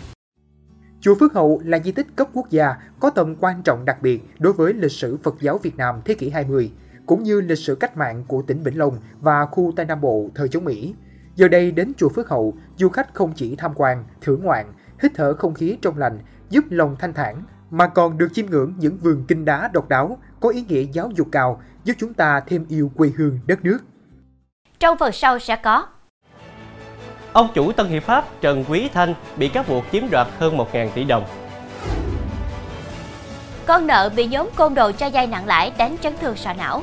Chùa 1.00 1.14
Phước 1.20 1.34
Hậu 1.34 1.60
là 1.64 1.78
di 1.78 1.92
tích 1.92 2.06
cấp 2.16 2.28
quốc 2.32 2.50
gia 2.50 2.74
có 3.00 3.10
tầm 3.10 3.34
quan 3.40 3.62
trọng 3.62 3.84
đặc 3.84 4.02
biệt 4.02 4.22
đối 4.38 4.52
với 4.52 4.72
lịch 4.72 4.92
sử 4.92 5.19
Phật 5.22 5.34
giáo 5.40 5.58
Việt 5.58 5.76
Nam 5.76 6.00
thế 6.04 6.14
kỷ 6.14 6.30
20, 6.30 6.70
cũng 7.06 7.22
như 7.22 7.40
lịch 7.40 7.58
sử 7.58 7.74
cách 7.74 7.96
mạng 7.96 8.24
của 8.28 8.42
tỉnh 8.42 8.62
Vĩnh 8.62 8.78
Long 8.78 8.98
và 9.20 9.46
khu 9.46 9.72
Tây 9.76 9.86
Nam 9.86 10.00
Bộ 10.00 10.28
thời 10.34 10.48
chống 10.48 10.64
Mỹ. 10.64 10.94
Giờ 11.36 11.48
đây 11.48 11.70
đến 11.70 11.92
chùa 11.96 12.08
Phước 12.08 12.28
Hậu, 12.28 12.54
du 12.76 12.88
khách 12.88 13.14
không 13.14 13.32
chỉ 13.36 13.56
tham 13.56 13.72
quan, 13.74 14.04
thưởng 14.20 14.44
ngoạn, 14.44 14.72
hít 15.02 15.12
thở 15.14 15.34
không 15.34 15.54
khí 15.54 15.78
trong 15.82 15.98
lành 15.98 16.19
giúp 16.52 16.64
lòng 16.70 16.96
thanh 16.99 17.14
thản, 17.14 17.43
mà 17.70 17.87
còn 17.87 18.19
được 18.19 18.28
chiêm 18.34 18.46
ngưỡng 18.46 18.75
những 18.78 18.99
vườn 18.99 19.25
kinh 19.28 19.44
đá 19.44 19.70
độc 19.72 19.88
đáo 19.88 20.19
có 20.40 20.49
ý 20.49 20.64
nghĩa 20.69 20.82
giáo 20.93 21.10
dục 21.14 21.28
cao, 21.32 21.62
giúp 21.84 21.94
chúng 21.99 22.14
ta 22.14 22.40
thêm 22.40 22.66
yêu 22.69 22.93
quê 22.96 23.10
hương 23.16 23.38
đất 23.46 23.64
nước. 23.64 23.78
Trong 24.78 24.99
phần 24.99 25.12
sau 25.12 25.38
sẽ 25.38 25.56
có 25.56 25.87
Ông 27.32 27.49
chủ 27.54 27.72
Tân 27.72 27.87
Hiệp 27.87 28.02
Pháp 28.02 28.25
Trần 28.40 28.64
Quý 28.69 28.88
Thanh 28.94 29.14
bị 29.37 29.49
cáo 29.49 29.64
buộc 29.69 29.84
chiếm 29.93 30.10
đoạt 30.10 30.26
hơn 30.38 30.56
1.000 30.56 30.88
tỷ 30.94 31.04
đồng. 31.04 31.25
Con 33.66 33.87
nợ 33.87 34.10
bị 34.16 34.26
nhóm 34.26 34.48
côn 34.56 34.75
đồ 34.75 34.93
cho 34.93 35.06
dây 35.06 35.26
nặng 35.26 35.46
lãi 35.46 35.72
đánh 35.78 35.96
chấn 36.00 36.16
thương 36.20 36.37
sọ 36.37 36.52
não. 36.52 36.82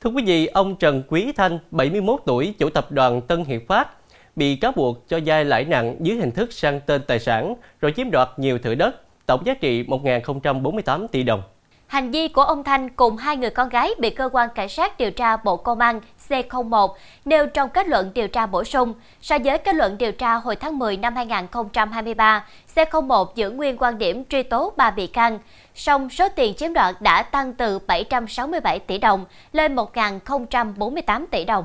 Thưa 0.00 0.10
quý 0.10 0.22
vị, 0.26 0.46
ông 0.46 0.76
Trần 0.76 1.02
Quý 1.08 1.32
Thanh, 1.32 1.58
71 1.70 2.20
tuổi, 2.26 2.54
chủ 2.58 2.70
tập 2.70 2.92
đoàn 2.92 3.20
Tân 3.20 3.44
Hiệp 3.44 3.62
Phát, 3.68 3.88
bị 4.36 4.56
cáo 4.56 4.72
buộc 4.72 5.08
cho 5.08 5.20
vay 5.26 5.44
lãi 5.44 5.64
nặng 5.64 5.96
dưới 6.00 6.16
hình 6.16 6.30
thức 6.30 6.52
sang 6.52 6.80
tên 6.86 7.02
tài 7.06 7.18
sản 7.18 7.54
rồi 7.80 7.92
chiếm 7.96 8.10
đoạt 8.10 8.28
nhiều 8.36 8.58
thửa 8.58 8.74
đất, 8.74 8.96
tổng 9.26 9.46
giá 9.46 9.54
trị 9.54 9.82
1.048 9.82 11.06
tỷ 11.08 11.22
đồng. 11.22 11.42
Hành 11.86 12.10
vi 12.10 12.28
của 12.28 12.42
ông 12.42 12.64
Thanh 12.64 12.88
cùng 12.88 13.16
hai 13.16 13.36
người 13.36 13.50
con 13.50 13.68
gái 13.68 13.90
bị 13.98 14.10
cơ 14.10 14.28
quan 14.32 14.48
cảnh 14.54 14.68
sát 14.68 14.98
điều 14.98 15.10
tra 15.10 15.36
Bộ 15.36 15.56
Công 15.56 15.78
an 15.78 16.00
C01 16.28 16.88
nêu 17.24 17.46
trong 17.46 17.70
kết 17.70 17.88
luận 17.88 18.10
điều 18.14 18.28
tra 18.28 18.46
bổ 18.46 18.64
sung. 18.64 18.94
So 19.20 19.38
với 19.44 19.58
kết 19.58 19.74
luận 19.74 19.98
điều 19.98 20.12
tra 20.12 20.34
hồi 20.34 20.56
tháng 20.56 20.78
10 20.78 20.96
năm 20.96 21.16
2023, 21.16 22.46
C01 22.74 23.26
giữ 23.34 23.50
nguyên 23.50 23.76
quan 23.78 23.98
điểm 23.98 24.24
truy 24.24 24.42
tố 24.42 24.72
ba 24.76 24.90
bị 24.90 25.06
can. 25.06 25.38
Song 25.78 26.10
số 26.10 26.28
tiền 26.28 26.54
chiếm 26.54 26.72
đoạt 26.72 27.02
đã 27.02 27.22
tăng 27.22 27.54
từ 27.54 27.78
767 27.78 28.78
tỷ 28.78 28.98
đồng 28.98 29.24
lên 29.52 29.74
1.048 29.74 31.26
tỷ 31.30 31.44
đồng. 31.44 31.64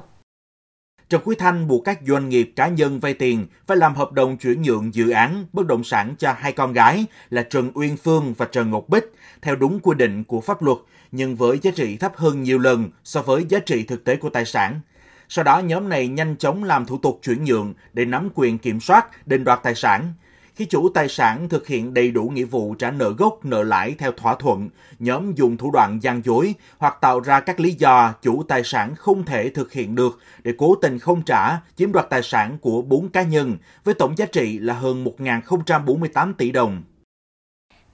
Trần 1.09 1.21
Quý 1.25 1.35
Thanh 1.39 1.67
buộc 1.67 1.85
các 1.85 1.99
doanh 2.07 2.29
nghiệp 2.29 2.53
cá 2.55 2.67
nhân 2.67 2.99
vay 2.99 3.13
tiền 3.13 3.47
phải 3.67 3.77
làm 3.77 3.95
hợp 3.95 4.11
đồng 4.11 4.37
chuyển 4.37 4.61
nhượng 4.61 4.93
dự 4.93 5.09
án 5.09 5.45
bất 5.53 5.67
động 5.67 5.83
sản 5.83 6.15
cho 6.19 6.33
hai 6.37 6.51
con 6.51 6.73
gái 6.73 7.05
là 7.29 7.43
Trần 7.43 7.71
Uyên 7.73 7.97
Phương 7.97 8.33
và 8.37 8.45
Trần 8.51 8.71
Ngọc 8.71 8.89
Bích 8.89 9.13
theo 9.41 9.55
đúng 9.55 9.79
quy 9.79 9.95
định 9.95 10.23
của 10.23 10.41
pháp 10.41 10.61
luật, 10.61 10.77
nhưng 11.11 11.35
với 11.35 11.59
giá 11.61 11.71
trị 11.75 11.97
thấp 11.97 12.15
hơn 12.15 12.43
nhiều 12.43 12.59
lần 12.59 12.89
so 13.03 13.21
với 13.21 13.45
giá 13.49 13.59
trị 13.59 13.83
thực 13.83 14.03
tế 14.03 14.15
của 14.15 14.29
tài 14.29 14.45
sản. 14.45 14.79
Sau 15.29 15.43
đó 15.43 15.59
nhóm 15.59 15.89
này 15.89 16.07
nhanh 16.07 16.35
chóng 16.37 16.63
làm 16.63 16.85
thủ 16.85 16.97
tục 16.97 17.19
chuyển 17.23 17.43
nhượng 17.43 17.73
để 17.93 18.05
nắm 18.05 18.29
quyền 18.35 18.57
kiểm 18.57 18.79
soát, 18.79 19.27
định 19.27 19.43
đoạt 19.43 19.59
tài 19.63 19.75
sản. 19.75 20.13
Khi 20.55 20.65
chủ 20.65 20.89
tài 20.89 21.09
sản 21.09 21.49
thực 21.49 21.67
hiện 21.67 21.93
đầy 21.93 22.11
đủ 22.11 22.23
nghĩa 22.23 22.43
vụ 22.43 22.75
trả 22.75 22.91
nợ 22.91 23.13
gốc, 23.17 23.45
nợ 23.45 23.63
lãi 23.63 23.95
theo 23.99 24.11
thỏa 24.11 24.35
thuận, 24.35 24.69
nhóm 24.99 25.33
dùng 25.35 25.57
thủ 25.57 25.71
đoạn 25.71 25.99
gian 26.01 26.21
dối 26.25 26.53
hoặc 26.77 26.97
tạo 27.01 27.19
ra 27.19 27.39
các 27.39 27.59
lý 27.59 27.71
do 27.71 28.13
chủ 28.21 28.43
tài 28.47 28.63
sản 28.63 28.95
không 28.95 29.25
thể 29.25 29.49
thực 29.49 29.71
hiện 29.71 29.95
được 29.95 30.19
để 30.43 30.53
cố 30.57 30.75
tình 30.75 30.99
không 30.99 31.21
trả, 31.21 31.57
chiếm 31.75 31.91
đoạt 31.91 32.09
tài 32.09 32.23
sản 32.23 32.57
của 32.61 32.81
bốn 32.81 33.09
cá 33.09 33.23
nhân 33.23 33.57
với 33.83 33.93
tổng 33.93 34.17
giá 34.17 34.25
trị 34.25 34.59
là 34.59 34.73
hơn 34.73 35.05
1.048 35.17 36.33
tỷ 36.33 36.51
đồng. 36.51 36.83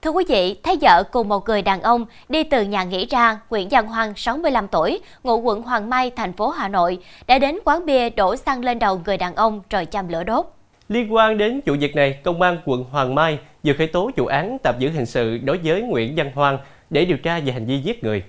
Thưa 0.02 0.10
quý 0.10 0.24
vị, 0.28 0.60
thấy 0.62 0.78
vợ 0.80 1.02
cùng 1.12 1.28
một 1.28 1.48
người 1.48 1.62
đàn 1.62 1.82
ông 1.82 2.06
đi 2.28 2.44
từ 2.44 2.62
nhà 2.62 2.84
nghỉ 2.84 3.06
ra, 3.06 3.40
Nguyễn 3.50 3.68
Văn 3.70 3.86
Hoàng, 3.86 4.12
65 4.16 4.68
tuổi, 4.68 5.00
ngụ 5.22 5.40
quận 5.40 5.62
Hoàng 5.62 5.90
Mai, 5.90 6.10
thành 6.10 6.32
phố 6.32 6.48
Hà 6.48 6.68
Nội, 6.68 6.98
đã 7.26 7.38
đến 7.38 7.58
quán 7.64 7.86
bia 7.86 8.10
đổ 8.10 8.36
xăng 8.36 8.64
lên 8.64 8.78
đầu 8.78 9.00
người 9.06 9.16
đàn 9.16 9.34
ông 9.34 9.62
rồi 9.70 9.86
châm 9.86 10.08
lửa 10.08 10.24
đốt. 10.24 10.59
Liên 10.90 11.14
quan 11.14 11.38
đến 11.38 11.60
vụ 11.66 11.74
việc 11.80 11.96
này, 11.96 12.20
Công 12.24 12.42
an 12.42 12.58
quận 12.64 12.84
Hoàng 12.84 13.14
Mai 13.14 13.38
vừa 13.64 13.72
khởi 13.78 13.86
tố 13.86 14.10
vụ 14.16 14.26
án 14.26 14.56
tạm 14.62 14.74
giữ 14.78 14.90
hình 14.90 15.06
sự 15.06 15.38
đối 15.38 15.58
với 15.64 15.82
Nguyễn 15.82 16.14
Văn 16.16 16.30
Hoàng 16.34 16.58
để 16.90 17.04
điều 17.04 17.16
tra 17.16 17.40
về 17.40 17.52
hành 17.52 17.66
vi 17.66 17.78
giết 17.78 18.04
người. 18.04 18.24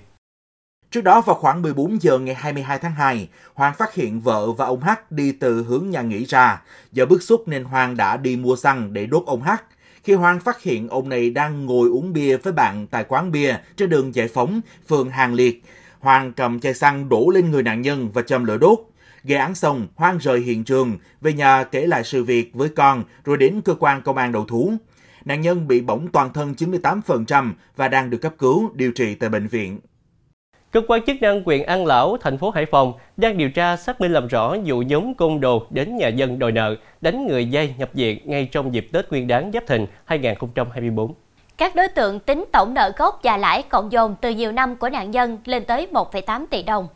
Trước 0.90 1.00
đó 1.00 1.20
vào 1.20 1.36
khoảng 1.36 1.62
14 1.62 2.02
giờ 2.02 2.18
ngày 2.18 2.34
22 2.34 2.78
tháng 2.78 2.92
2, 2.92 3.28
Hoàng 3.54 3.74
phát 3.78 3.94
hiện 3.94 4.20
vợ 4.20 4.52
và 4.52 4.66
ông 4.66 4.80
H 4.80 4.90
đi 5.10 5.32
từ 5.32 5.64
hướng 5.64 5.90
nhà 5.90 6.02
nghỉ 6.02 6.24
ra. 6.24 6.62
Do 6.92 7.06
bức 7.06 7.22
xúc 7.22 7.48
nên 7.48 7.64
Hoàng 7.64 7.96
đã 7.96 8.16
đi 8.16 8.36
mua 8.36 8.56
xăng 8.56 8.92
để 8.92 9.06
đốt 9.06 9.22
ông 9.26 9.42
H. 9.42 9.50
Khi 10.04 10.12
Hoàng 10.12 10.40
phát 10.40 10.62
hiện 10.62 10.88
ông 10.88 11.08
này 11.08 11.30
đang 11.30 11.66
ngồi 11.66 11.88
uống 11.88 12.12
bia 12.12 12.36
với 12.36 12.52
bạn 12.52 12.86
tại 12.86 13.04
quán 13.08 13.32
bia 13.32 13.56
trên 13.76 13.90
đường 13.90 14.14
Giải 14.14 14.28
Phóng, 14.28 14.60
phường 14.88 15.10
Hàng 15.10 15.34
Liệt, 15.34 15.62
Hoàng 16.00 16.32
cầm 16.32 16.60
chai 16.60 16.74
xăng 16.74 17.08
đổ 17.08 17.30
lên 17.34 17.50
người 17.50 17.62
nạn 17.62 17.82
nhân 17.82 18.10
và 18.10 18.22
châm 18.22 18.44
lửa 18.44 18.58
đốt. 18.58 18.78
Gây 19.24 19.38
án 19.38 19.54
xong, 19.54 19.86
Hoang 19.96 20.18
rời 20.18 20.40
hiện 20.40 20.64
trường, 20.64 20.98
về 21.20 21.32
nhà 21.32 21.64
kể 21.64 21.86
lại 21.86 22.04
sự 22.04 22.24
việc 22.24 22.50
với 22.54 22.68
con 22.68 23.04
rồi 23.24 23.36
đến 23.36 23.60
cơ 23.64 23.74
quan 23.74 24.02
công 24.02 24.16
an 24.16 24.32
đầu 24.32 24.44
thú. 24.44 24.72
Nạn 25.24 25.40
nhân 25.40 25.68
bị 25.68 25.80
bỏng 25.80 26.08
toàn 26.12 26.32
thân 26.32 26.54
98% 26.58 27.52
và 27.76 27.88
đang 27.88 28.10
được 28.10 28.18
cấp 28.18 28.32
cứu, 28.38 28.70
điều 28.74 28.92
trị 28.92 29.14
tại 29.14 29.30
bệnh 29.30 29.46
viện. 29.46 29.78
Cơ 30.70 30.80
quan 30.88 31.02
chức 31.06 31.16
năng 31.20 31.42
huyện 31.44 31.62
An 31.62 31.86
Lão, 31.86 32.16
thành 32.20 32.38
phố 32.38 32.50
Hải 32.50 32.66
Phòng 32.66 32.92
đang 33.16 33.38
điều 33.38 33.50
tra 33.50 33.76
xác 33.76 34.00
minh 34.00 34.12
làm 34.12 34.28
rõ 34.28 34.56
vụ 34.64 34.82
nhóm 34.82 35.14
côn 35.14 35.40
đồ 35.40 35.66
đến 35.70 35.96
nhà 35.96 36.08
dân 36.08 36.38
đòi 36.38 36.52
nợ, 36.52 36.76
đánh 37.00 37.26
người 37.26 37.46
dây 37.46 37.74
nhập 37.78 37.90
viện 37.92 38.18
ngay 38.24 38.48
trong 38.52 38.74
dịp 38.74 38.88
Tết 38.92 39.10
Nguyên 39.10 39.26
đán 39.26 39.50
Giáp 39.52 39.66
Thìn 39.66 39.86
2024. 40.04 41.14
Các 41.58 41.74
đối 41.74 41.88
tượng 41.88 42.20
tính 42.20 42.44
tổng 42.52 42.74
nợ 42.74 42.92
gốc 42.96 43.20
và 43.22 43.36
lãi 43.36 43.62
cộng 43.62 43.92
dồn 43.92 44.14
từ 44.20 44.30
nhiều 44.30 44.52
năm 44.52 44.76
của 44.76 44.88
nạn 44.88 45.10
nhân 45.10 45.38
lên 45.44 45.64
tới 45.64 45.88
1,8 45.92 46.46
tỷ 46.50 46.62
đồng. 46.62 46.88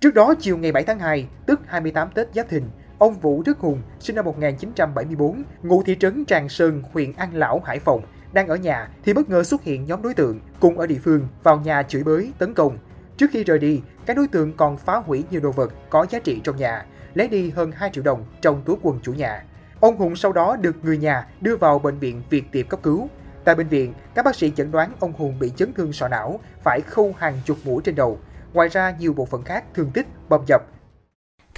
Trước 0.00 0.14
đó, 0.14 0.34
chiều 0.40 0.58
ngày 0.58 0.72
7 0.72 0.84
tháng 0.84 0.98
2, 0.98 1.28
tức 1.46 1.60
28 1.66 2.08
Tết 2.14 2.28
Giáp 2.34 2.48
Thìn, 2.48 2.62
ông 2.98 3.14
Vũ 3.14 3.42
Đức 3.46 3.58
Hùng, 3.58 3.82
sinh 4.00 4.16
năm 4.16 4.24
1974, 4.24 5.42
ngụ 5.62 5.82
thị 5.82 5.96
trấn 6.00 6.24
Tràng 6.26 6.48
Sơn, 6.48 6.82
huyện 6.92 7.12
An 7.12 7.34
Lão, 7.34 7.62
Hải 7.64 7.78
Phòng, 7.78 8.02
đang 8.32 8.48
ở 8.48 8.56
nhà 8.56 8.88
thì 9.04 9.12
bất 9.12 9.28
ngờ 9.28 9.42
xuất 9.42 9.62
hiện 9.62 9.84
nhóm 9.84 10.02
đối 10.02 10.14
tượng 10.14 10.40
cùng 10.60 10.78
ở 10.78 10.86
địa 10.86 10.98
phương 11.04 11.28
vào 11.42 11.60
nhà 11.60 11.82
chửi 11.82 12.04
bới, 12.04 12.32
tấn 12.38 12.54
công. 12.54 12.78
Trước 13.16 13.30
khi 13.32 13.44
rời 13.44 13.58
đi, 13.58 13.80
các 14.06 14.16
đối 14.16 14.28
tượng 14.28 14.56
còn 14.56 14.76
phá 14.76 14.96
hủy 14.96 15.24
nhiều 15.30 15.40
đồ 15.40 15.52
vật 15.52 15.72
có 15.90 16.06
giá 16.10 16.18
trị 16.18 16.40
trong 16.44 16.56
nhà, 16.56 16.86
lấy 17.14 17.28
đi 17.28 17.50
hơn 17.50 17.72
2 17.72 17.90
triệu 17.92 18.04
đồng 18.04 18.24
trong 18.40 18.62
túi 18.64 18.76
quần 18.82 19.00
chủ 19.02 19.12
nhà. 19.12 19.44
Ông 19.80 19.96
Hùng 19.96 20.16
sau 20.16 20.32
đó 20.32 20.56
được 20.56 20.76
người 20.84 20.98
nhà 20.98 21.26
đưa 21.40 21.56
vào 21.56 21.78
bệnh 21.78 21.98
viện 21.98 22.22
Việt 22.30 22.44
Tiệp 22.52 22.68
cấp 22.68 22.80
cứu. 22.82 23.08
Tại 23.44 23.54
bệnh 23.54 23.68
viện, 23.68 23.94
các 24.14 24.24
bác 24.24 24.36
sĩ 24.36 24.52
chẩn 24.56 24.70
đoán 24.70 24.92
ông 25.00 25.12
Hùng 25.12 25.38
bị 25.38 25.52
chấn 25.56 25.72
thương 25.72 25.92
sọ 25.92 26.08
não, 26.08 26.40
phải 26.64 26.80
khâu 26.80 27.14
hàng 27.18 27.34
chục 27.44 27.58
mũi 27.64 27.82
trên 27.84 27.94
đầu. 27.94 28.18
Ngoài 28.52 28.68
ra, 28.68 28.94
nhiều 28.98 29.12
bộ 29.12 29.24
phận 29.24 29.42
khác 29.42 29.64
thương 29.74 29.90
tích, 29.94 30.06
bầm 30.28 30.40
dập, 30.46 30.62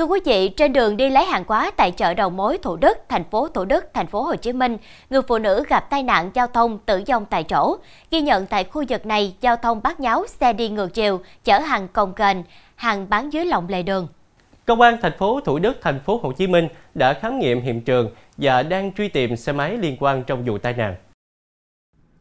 Thưa 0.00 0.06
quý 0.06 0.20
vị, 0.24 0.48
trên 0.48 0.72
đường 0.72 0.96
đi 0.96 1.10
lấy 1.10 1.24
hàng 1.24 1.44
hóa 1.48 1.70
tại 1.76 1.90
chợ 1.90 2.14
đầu 2.14 2.30
mối 2.30 2.58
Thủ 2.58 2.76
Đức, 2.76 2.98
thành 3.08 3.24
phố 3.24 3.48
Thủ 3.48 3.64
Đức, 3.64 3.84
thành 3.94 4.06
phố 4.06 4.22
Hồ 4.22 4.36
Chí 4.36 4.52
Minh, 4.52 4.76
người 5.10 5.22
phụ 5.22 5.38
nữ 5.38 5.64
gặp 5.68 5.90
tai 5.90 6.02
nạn 6.02 6.30
giao 6.34 6.46
thông 6.46 6.78
tử 6.78 7.02
vong 7.08 7.24
tại 7.30 7.44
chỗ. 7.44 7.76
Ghi 8.10 8.20
nhận 8.20 8.46
tại 8.46 8.64
khu 8.64 8.84
vực 8.88 9.06
này, 9.06 9.34
giao 9.40 9.56
thông 9.56 9.82
bắt 9.82 10.00
nháo 10.00 10.26
xe 10.26 10.52
đi 10.52 10.68
ngược 10.68 10.94
chiều, 10.94 11.20
chở 11.44 11.58
hàng 11.58 11.88
cồng 11.88 12.14
kềnh, 12.14 12.36
hàng 12.74 13.10
bán 13.10 13.32
dưới 13.32 13.44
lòng 13.44 13.68
lề 13.68 13.82
đường. 13.82 14.08
Công 14.66 14.80
an 14.80 14.96
thành 15.02 15.18
phố 15.18 15.40
Thủ 15.40 15.58
Đức, 15.58 15.78
thành 15.82 16.00
phố 16.00 16.20
Hồ 16.22 16.32
Chí 16.32 16.46
Minh 16.46 16.68
đã 16.94 17.12
khám 17.12 17.38
nghiệm 17.38 17.62
hiện 17.62 17.80
trường 17.80 18.10
và 18.36 18.62
đang 18.62 18.92
truy 18.92 19.08
tìm 19.08 19.36
xe 19.36 19.52
máy 19.52 19.76
liên 19.76 19.96
quan 20.00 20.22
trong 20.26 20.44
vụ 20.44 20.58
tai 20.58 20.72
nạn. 20.72 20.96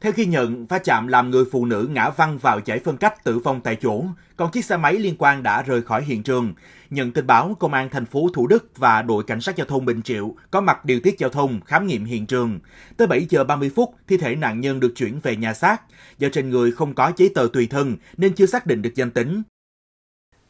Theo 0.02 0.12
ghi 0.16 0.26
nhận, 0.26 0.66
va 0.66 0.80
chạm 0.80 1.08
làm 1.08 1.32
người 1.32 1.46
phụ 1.52 1.66
nữ 1.66 1.90
ngã 1.92 2.10
văng 2.10 2.38
vào 2.38 2.60
giải 2.66 2.80
phân 2.80 2.98
cách 2.98 3.24
tử 3.24 3.40
vong 3.40 3.62
tại 3.62 3.76
chỗ, 3.76 4.04
còn 4.36 4.52
chiếc 4.52 4.66
xe 4.66 4.78
máy 4.78 4.94
liên 4.94 5.16
quan 5.18 5.44
đã 5.44 5.62
rời 5.62 5.82
khỏi 5.82 6.04
hiện 6.04 6.24
trường. 6.24 6.54
Nhận 6.90 7.12
tin 7.12 7.28
báo, 7.28 7.56
Công 7.60 7.74
an 7.74 7.90
thành 7.90 8.06
phố 8.06 8.28
Thủ 8.34 8.48
Đức 8.48 8.72
và 8.78 9.02
đội 9.02 9.24
cảnh 9.24 9.42
sát 9.42 9.56
giao 9.56 9.68
thông 9.68 9.86
Bình 9.86 10.02
Triệu 10.02 10.36
có 10.52 10.62
mặt 10.62 10.86
điều 10.86 11.00
tiết 11.00 11.20
giao 11.20 11.30
thông 11.30 11.62
khám 11.66 11.88
nghiệm 11.88 12.06
hiện 12.06 12.26
trường. 12.26 12.60
Tới 12.98 13.08
7 13.08 13.26
giờ 13.30 13.44
30 13.44 13.72
phút, 13.76 13.96
thi 14.08 14.18
thể 14.18 14.36
nạn 14.36 14.62
nhân 14.62 14.80
được 14.80 14.94
chuyển 14.96 15.20
về 15.20 15.36
nhà 15.36 15.54
xác. 15.54 15.82
Do 16.18 16.30
trên 16.32 16.50
người 16.50 16.72
không 16.72 16.94
có 16.94 17.12
giấy 17.18 17.32
tờ 17.36 17.48
tùy 17.54 17.68
thân 17.68 17.96
nên 18.18 18.34
chưa 18.34 18.46
xác 18.46 18.66
định 18.66 18.82
được 18.82 18.96
danh 18.96 19.12
tính. 19.12 19.44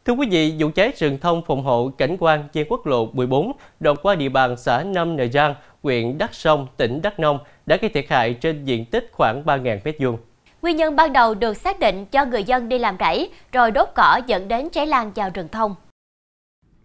Thưa 0.06 0.14
quý 0.14 0.28
vị, 0.32 0.56
vụ 0.60 0.70
cháy 0.76 0.94
rừng 0.98 1.18
thông 1.22 1.42
phòng 1.48 1.64
hộ 1.64 1.92
cảnh 1.98 2.18
quan 2.20 2.48
trên 2.54 2.68
quốc 2.70 2.86
lộ 2.88 3.12
14 3.14 3.52
đoạn 3.80 3.98
qua 4.04 4.16
địa 4.16 4.30
bàn 4.30 4.58
xã 4.58 4.84
Nam 4.84 5.16
Nờ 5.16 5.28
Giang, 5.28 5.56
huyện 5.84 6.18
Đắk 6.18 6.34
Sông, 6.34 6.68
tỉnh 6.78 7.02
Đắk 7.02 7.20
Nông 7.20 7.40
đã 7.70 7.78
gây 7.78 7.90
thiệt 7.90 8.06
hại 8.10 8.34
trên 8.34 8.66
diện 8.66 8.86
tích 8.86 9.10
khoảng 9.12 9.44
3.000 9.44 9.80
m2. 9.82 10.18
Nguyên 10.62 10.76
nhân 10.76 10.96
ban 10.96 11.14
đầu 11.14 11.34
được 11.34 11.58
xác 11.58 11.80
định 11.80 12.06
cho 12.06 12.26
người 12.26 12.44
dân 12.44 12.70
đi 12.70 12.80
làm 12.80 12.96
rẫy 13.00 13.30
rồi 13.52 13.72
đốt 13.72 13.90
cỏ 13.96 14.22
dẫn 14.28 14.48
đến 14.48 14.70
cháy 14.70 14.88
lan 14.88 15.12
vào 15.16 15.30
rừng 15.34 15.48
thông. 15.52 15.76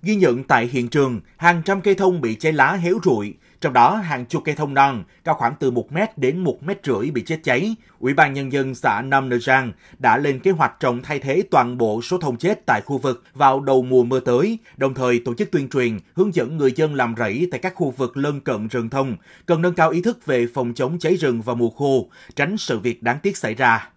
Ghi 0.02 0.14
nhận 0.14 0.44
tại 0.44 0.66
hiện 0.72 0.88
trường, 0.88 1.20
hàng 1.36 1.62
trăm 1.64 1.80
cây 1.80 1.94
thông 1.94 2.20
bị 2.20 2.34
cháy 2.34 2.52
lá 2.52 2.72
héo 2.72 2.94
rụi, 3.04 3.34
trong 3.64 3.72
đó 3.72 3.96
hàng 3.96 4.24
chục 4.26 4.42
cây 4.44 4.54
thông 4.54 4.74
non 4.74 5.04
cao 5.24 5.34
khoảng 5.34 5.54
từ 5.60 5.70
1 5.70 5.92
mét 5.92 6.18
đến 6.18 6.38
1 6.38 6.62
mét 6.62 6.80
rưỡi 6.84 7.10
bị 7.10 7.22
chết 7.26 7.38
cháy. 7.44 7.76
Ủy 7.98 8.14
ban 8.14 8.32
Nhân 8.32 8.52
dân 8.52 8.74
xã 8.74 9.02
Nam 9.02 9.28
Nơ 9.28 9.38
Giang 9.38 9.72
đã 9.98 10.18
lên 10.18 10.40
kế 10.40 10.50
hoạch 10.50 10.72
trồng 10.80 11.02
thay 11.02 11.18
thế 11.18 11.42
toàn 11.50 11.78
bộ 11.78 12.02
số 12.02 12.18
thông 12.18 12.36
chết 12.36 12.66
tại 12.66 12.80
khu 12.80 12.98
vực 12.98 13.24
vào 13.34 13.60
đầu 13.60 13.82
mùa 13.82 14.04
mưa 14.04 14.20
tới, 14.20 14.58
đồng 14.76 14.94
thời 14.94 15.20
tổ 15.24 15.34
chức 15.34 15.50
tuyên 15.50 15.68
truyền, 15.68 15.98
hướng 16.14 16.34
dẫn 16.34 16.56
người 16.56 16.72
dân 16.76 16.94
làm 16.94 17.14
rẫy 17.18 17.48
tại 17.50 17.60
các 17.60 17.74
khu 17.74 17.90
vực 17.90 18.16
lân 18.16 18.40
cận 18.40 18.68
rừng 18.68 18.90
thông, 18.90 19.16
cần 19.46 19.62
nâng 19.62 19.74
cao 19.74 19.90
ý 19.90 20.02
thức 20.02 20.26
về 20.26 20.46
phòng 20.54 20.74
chống 20.74 20.98
cháy 20.98 21.14
rừng 21.14 21.42
vào 21.42 21.56
mùa 21.56 21.70
khô, 21.70 22.08
tránh 22.36 22.56
sự 22.56 22.78
việc 22.78 23.02
đáng 23.02 23.18
tiếc 23.22 23.36
xảy 23.36 23.54
ra. 23.54 23.88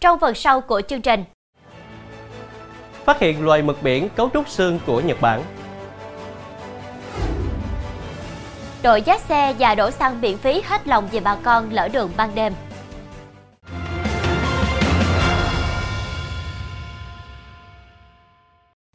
Trong 0.00 0.18
phần 0.20 0.34
sau 0.34 0.60
của 0.60 0.80
chương 0.88 1.02
trình, 1.02 1.24
phát 3.04 3.20
hiện 3.20 3.44
loài 3.44 3.62
mực 3.62 3.82
biển 3.82 4.08
cấu 4.16 4.30
trúc 4.34 4.48
xương 4.48 4.78
của 4.86 5.00
Nhật 5.00 5.20
Bản. 5.20 5.57
Đội 8.82 9.02
giá 9.02 9.18
xe 9.18 9.54
và 9.58 9.74
đổ 9.74 9.90
xăng 9.90 10.20
miễn 10.20 10.36
phí 10.36 10.62
hết 10.66 10.88
lòng 10.88 11.08
về 11.12 11.20
bà 11.20 11.36
con 11.42 11.70
lỡ 11.70 11.88
đường 11.92 12.10
ban 12.16 12.34
đêm. 12.34 12.52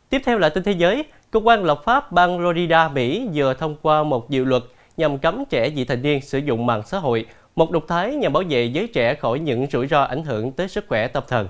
Tiếp 0.10 0.22
theo 0.26 0.38
là 0.38 0.50
tin 0.50 0.64
thế 0.64 0.72
giới, 0.72 1.06
cơ 1.32 1.40
quan 1.44 1.64
lập 1.64 1.82
pháp 1.86 2.12
bang 2.12 2.40
Florida, 2.40 2.94
Mỹ 2.94 3.28
vừa 3.34 3.54
thông 3.54 3.76
qua 3.82 4.04
một 4.04 4.30
dự 4.30 4.44
luật 4.44 4.64
nhằm 4.98 5.18
cấm 5.18 5.44
trẻ 5.50 5.70
vị 5.70 5.86
thành 5.86 6.02
niên 6.02 6.22
sử 6.22 6.38
dụng 6.38 6.66
mạng 6.66 6.82
xã 6.86 7.00
hội, 7.00 7.26
một 7.56 7.72
động 7.72 7.88
thái 7.88 8.14
nhằm 8.16 8.34
bảo 8.34 8.44
vệ 8.50 8.66
giới 8.66 8.88
trẻ 8.88 9.16
khỏi 9.16 9.40
những 9.40 9.68
rủi 9.72 9.88
ro 9.88 10.04
ảnh 10.04 10.24
hưởng 10.24 10.52
tới 10.52 10.68
sức 10.68 10.86
khỏe 10.88 11.08
tâm 11.08 11.24
thần. 11.28 11.48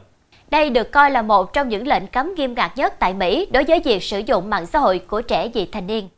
Đây 0.50 0.70
được 0.70 0.92
coi 0.92 1.12
là 1.12 1.22
một 1.22 1.54
trong 1.54 1.70
những 1.70 1.88
lệnh 1.88 2.08
cấm 2.08 2.36
nghiêm 2.36 2.54
ngặt 2.54 2.78
nhất 2.78 2.94
tại 3.00 3.14
Mỹ 3.14 3.48
đối 3.52 3.64
với 3.64 3.80
việc 3.80 4.04
sử 4.04 4.20
dụng 4.20 4.50
mạng 4.50 4.66
xã 4.66 4.80
hội 4.80 5.00
của 5.00 5.22
trẻ 5.22 5.48
vị 5.54 5.70
thành 5.72 5.88
niên. 5.88 6.10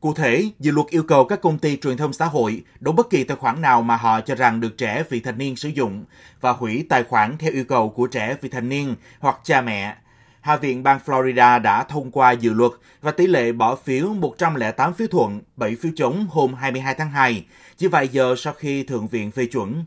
Cụ 0.00 0.14
thể, 0.14 0.44
dự 0.60 0.72
luật 0.72 0.86
yêu 0.86 1.02
cầu 1.02 1.24
các 1.24 1.40
công 1.40 1.58
ty 1.58 1.76
truyền 1.76 1.96
thông 1.96 2.12
xã 2.12 2.24
hội 2.24 2.62
đóng 2.80 2.96
bất 2.96 3.10
kỳ 3.10 3.24
tài 3.24 3.36
khoản 3.36 3.60
nào 3.60 3.82
mà 3.82 3.96
họ 3.96 4.20
cho 4.20 4.34
rằng 4.34 4.60
được 4.60 4.78
trẻ 4.78 5.02
vị 5.10 5.20
thành 5.20 5.38
niên 5.38 5.56
sử 5.56 5.68
dụng 5.68 6.04
và 6.40 6.52
hủy 6.52 6.86
tài 6.88 7.04
khoản 7.04 7.38
theo 7.38 7.52
yêu 7.52 7.64
cầu 7.64 7.88
của 7.88 8.06
trẻ 8.06 8.36
vị 8.40 8.48
thành 8.48 8.68
niên 8.68 8.94
hoặc 9.18 9.40
cha 9.44 9.60
mẹ. 9.60 9.96
Hạ 10.40 10.56
viện 10.56 10.82
bang 10.82 10.98
Florida 11.06 11.62
đã 11.62 11.84
thông 11.84 12.10
qua 12.10 12.32
dự 12.32 12.52
luật 12.52 12.72
và 13.00 13.10
tỷ 13.10 13.26
lệ 13.26 13.52
bỏ 13.52 13.76
phiếu 13.76 14.08
108 14.08 14.94
phiếu 14.94 15.08
thuận, 15.08 15.40
7 15.56 15.76
phiếu 15.80 15.92
chống 15.96 16.26
hôm 16.30 16.54
22 16.54 16.94
tháng 16.94 17.10
2, 17.10 17.44
chỉ 17.76 17.86
vài 17.86 18.08
giờ 18.08 18.34
sau 18.38 18.52
khi 18.52 18.82
Thượng 18.82 19.08
viện 19.08 19.30
phê 19.30 19.46
chuẩn. 19.46 19.84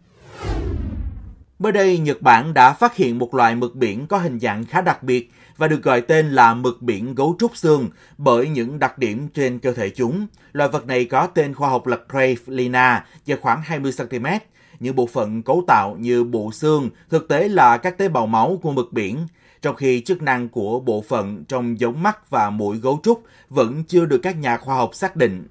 Mới 1.61 1.71
đây, 1.71 1.97
Nhật 1.97 2.21
Bản 2.21 2.53
đã 2.53 2.73
phát 2.73 2.95
hiện 2.95 3.19
một 3.19 3.33
loại 3.33 3.55
mực 3.55 3.75
biển 3.75 4.07
có 4.07 4.17
hình 4.17 4.39
dạng 4.39 4.65
khá 4.65 4.81
đặc 4.81 5.03
biệt 5.03 5.31
và 5.57 5.67
được 5.67 5.83
gọi 5.83 6.01
tên 6.01 6.29
là 6.29 6.53
mực 6.53 6.81
biển 6.81 7.15
gấu 7.15 7.35
trúc 7.39 7.57
xương 7.57 7.89
bởi 8.17 8.49
những 8.49 8.79
đặc 8.79 8.97
điểm 8.97 9.27
trên 9.33 9.59
cơ 9.59 9.73
thể 9.73 9.89
chúng. 9.89 10.27
Loài 10.53 10.69
vật 10.69 10.87
này 10.87 11.05
có 11.05 11.27
tên 11.27 11.53
khoa 11.53 11.69
học 11.69 11.87
là 11.87 11.97
Crave 12.09 12.35
lina 12.45 13.05
dài 13.25 13.37
khoảng 13.41 13.61
20cm. 13.61 14.39
Những 14.79 14.95
bộ 14.95 15.05
phận 15.05 15.43
cấu 15.43 15.63
tạo 15.67 15.95
như 15.99 16.23
bộ 16.23 16.51
xương 16.51 16.89
thực 17.09 17.27
tế 17.27 17.47
là 17.47 17.77
các 17.77 17.97
tế 17.97 18.07
bào 18.07 18.27
máu 18.27 18.59
của 18.61 18.71
mực 18.71 18.93
biển, 18.93 19.27
trong 19.61 19.75
khi 19.75 20.01
chức 20.01 20.21
năng 20.21 20.49
của 20.49 20.79
bộ 20.79 21.03
phận 21.07 21.43
trong 21.47 21.79
giống 21.79 22.03
mắt 22.03 22.29
và 22.29 22.49
mũi 22.49 22.77
gấu 22.77 22.99
trúc 23.03 23.23
vẫn 23.49 23.83
chưa 23.83 24.05
được 24.05 24.19
các 24.23 24.37
nhà 24.37 24.57
khoa 24.57 24.75
học 24.75 24.89
xác 24.93 25.15
định. 25.15 25.47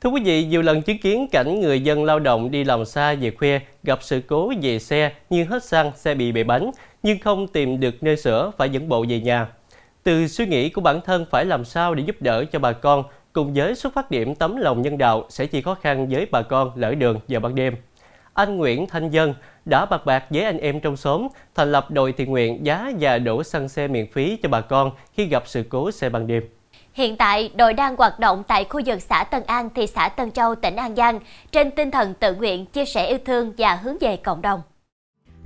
Thưa 0.00 0.10
quý 0.10 0.22
vị, 0.24 0.44
nhiều 0.44 0.62
lần 0.62 0.82
chứng 0.82 0.98
kiến 0.98 1.26
cảnh 1.32 1.60
người 1.60 1.80
dân 1.80 2.04
lao 2.04 2.18
động 2.18 2.50
đi 2.50 2.64
làm 2.64 2.84
xa 2.84 3.14
về 3.14 3.30
khuya 3.30 3.60
gặp 3.82 3.98
sự 4.02 4.20
cố 4.26 4.52
về 4.62 4.78
xe 4.78 5.12
như 5.30 5.44
hết 5.44 5.64
xăng, 5.64 5.92
xe 5.96 6.14
bị 6.14 6.32
bể 6.32 6.44
bánh 6.44 6.70
nhưng 7.02 7.18
không 7.18 7.48
tìm 7.48 7.80
được 7.80 8.02
nơi 8.02 8.16
sửa 8.16 8.50
phải 8.58 8.70
dẫn 8.70 8.88
bộ 8.88 9.04
về 9.08 9.20
nhà. 9.20 9.48
Từ 10.02 10.28
suy 10.28 10.46
nghĩ 10.46 10.68
của 10.68 10.80
bản 10.80 11.00
thân 11.00 11.26
phải 11.30 11.44
làm 11.44 11.64
sao 11.64 11.94
để 11.94 12.02
giúp 12.06 12.22
đỡ 12.22 12.44
cho 12.44 12.58
bà 12.58 12.72
con 12.72 13.04
cùng 13.32 13.54
với 13.54 13.74
xuất 13.74 13.94
phát 13.94 14.10
điểm 14.10 14.34
tấm 14.34 14.56
lòng 14.56 14.82
nhân 14.82 14.98
đạo 14.98 15.26
sẽ 15.28 15.46
chỉ 15.46 15.62
khó 15.62 15.74
khăn 15.74 16.08
với 16.08 16.26
bà 16.30 16.42
con 16.42 16.70
lỡ 16.74 16.94
đường 16.94 17.20
vào 17.28 17.40
ban 17.40 17.54
đêm. 17.54 17.76
Anh 18.34 18.56
Nguyễn 18.56 18.86
Thanh 18.86 19.10
Dân 19.10 19.34
đã 19.64 19.86
bạc 19.86 20.06
bạc 20.06 20.24
với 20.30 20.42
anh 20.42 20.58
em 20.58 20.80
trong 20.80 20.96
xóm 20.96 21.28
thành 21.54 21.72
lập 21.72 21.90
đội 21.90 22.12
thiện 22.12 22.30
nguyện 22.30 22.66
giá 22.66 22.92
và 23.00 23.18
đổ 23.18 23.42
xăng 23.42 23.68
xe 23.68 23.88
miễn 23.88 24.12
phí 24.12 24.38
cho 24.42 24.48
bà 24.48 24.60
con 24.60 24.90
khi 25.12 25.26
gặp 25.26 25.42
sự 25.46 25.62
cố 25.68 25.90
xe 25.90 26.08
ban 26.08 26.26
đêm. 26.26 26.42
Hiện 26.96 27.16
tại, 27.16 27.50
đội 27.56 27.72
đang 27.72 27.96
hoạt 27.96 28.20
động 28.20 28.42
tại 28.48 28.64
khu 28.64 28.80
vực 28.86 29.02
xã 29.02 29.24
Tân 29.24 29.42
An, 29.46 29.70
thị 29.74 29.86
xã 29.86 30.08
Tân 30.08 30.30
Châu, 30.30 30.54
tỉnh 30.54 30.76
An 30.76 30.96
Giang, 30.96 31.20
trên 31.52 31.70
tinh 31.70 31.90
thần 31.90 32.14
tự 32.14 32.34
nguyện, 32.34 32.66
chia 32.66 32.84
sẻ 32.84 33.06
yêu 33.06 33.18
thương 33.26 33.52
và 33.58 33.74
hướng 33.74 33.96
về 34.00 34.16
cộng 34.16 34.42
đồng. 34.42 34.62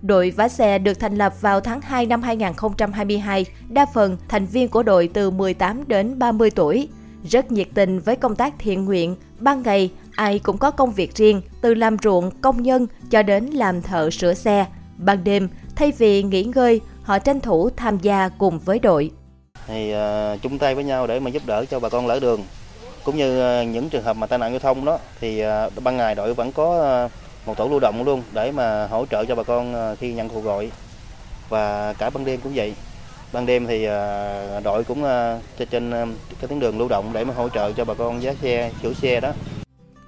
Đội 0.02 0.30
vá 0.30 0.49
xe 0.49 0.78
được 0.78 1.00
thành 1.00 1.16
lập 1.16 1.40
vào 1.40 1.61
tháng 1.61 1.80
2 1.80 2.07
năm 2.07 2.23
2022, 2.23 3.47
đa 3.69 3.87
phần 3.95 4.16
thành 4.28 4.47
viên 4.47 4.69
của 4.69 4.83
đội 4.83 5.11
từ 5.14 5.30
18 5.30 5.88
đến 5.88 6.19
30 6.19 6.50
tuổi. 6.50 6.88
Rất 7.25 7.52
nhiệt 7.52 7.69
tình 7.75 8.00
với 8.00 8.16
công 8.16 8.37
tác 8.37 8.54
thiện 8.59 8.85
nguyện, 8.85 9.16
ban 9.38 9.62
ngày 9.62 9.90
ai 10.16 10.38
cũng 10.38 10.59
có 10.59 10.71
công 10.71 10.92
việc 10.92 11.14
riêng, 11.14 11.42
từ 11.61 11.75
làm 11.75 11.97
ruộng, 12.02 12.30
công 12.40 12.62
nhân 12.62 12.87
cho 13.11 13.23
đến 13.23 13.47
làm 13.47 13.83
thợ 13.83 14.11
sửa 14.11 14.35
xe. 14.35 14.66
Ban 14.97 15.25
đêm, 15.25 15.49
thay 15.76 15.92
vì 15.99 16.23
nghỉ 16.23 16.45
ngơi, 16.45 16.80
họ 17.02 17.19
tranh 17.19 17.40
thủ 17.40 17.71
tham 17.71 17.99
gia 17.99 18.28
cùng 18.28 18.59
với 18.59 18.78
đội 18.78 19.11
thì 19.67 19.95
uh, 19.95 20.43
chung 20.43 20.59
tay 20.59 20.75
với 20.75 20.85
nhau 20.85 21.07
để 21.07 21.21
mà 21.21 21.31
giúp 21.31 21.43
đỡ 21.47 21.64
cho 21.64 21.81
bà 21.81 21.88
con 21.88 22.07
lỡ 22.07 22.21
đường. 22.21 22.45
Cũng 23.05 23.17
như 23.17 23.61
uh, 23.62 23.69
những 23.69 23.88
trường 23.88 24.02
hợp 24.02 24.17
mà 24.17 24.26
tai 24.26 24.38
nạn 24.38 24.50
giao 24.52 24.59
thông 24.59 24.85
đó 24.85 24.99
thì 25.21 25.45
uh, 25.67 25.83
ban 25.83 25.97
ngày 25.97 26.14
đội 26.14 26.35
vẫn 26.35 26.52
có 26.52 27.05
uh, 27.05 27.11
một 27.47 27.57
tổ 27.57 27.69
lưu 27.69 27.81
động 27.81 28.05
luôn 28.05 28.23
để 28.33 28.52
mà 28.52 28.87
hỗ 28.87 29.07
trợ 29.07 29.25
cho 29.25 29.35
bà 29.35 29.43
con 29.43 29.93
uh, 29.93 29.99
khi 29.99 30.12
nhận 30.12 30.29
cuộc 30.29 30.40
gọi. 30.40 30.71
Và 31.49 31.93
cả 31.93 32.11
ban 32.11 32.25
đêm 32.25 32.40
cũng 32.40 32.52
vậy. 32.55 32.75
Ban 33.33 33.47
đêm 33.47 33.67
thì 33.67 33.87
uh, 33.87 34.64
đội 34.64 34.85
cũng 34.85 35.02
uh, 35.02 35.69
trên 35.71 35.90
uh, 35.90 36.09
cái 36.40 36.49
tuyến 36.49 36.61
đường 36.61 36.79
lưu 36.79 36.88
động 36.88 37.11
để 37.12 37.25
mà 37.25 37.35
hỗ 37.35 37.49
trợ 37.49 37.73
cho 37.73 37.85
bà 37.85 37.95
con 37.95 38.23
giá 38.23 38.35
xe 38.43 38.71
chủ 38.83 38.95
xe 38.95 39.21
đó. 39.21 39.33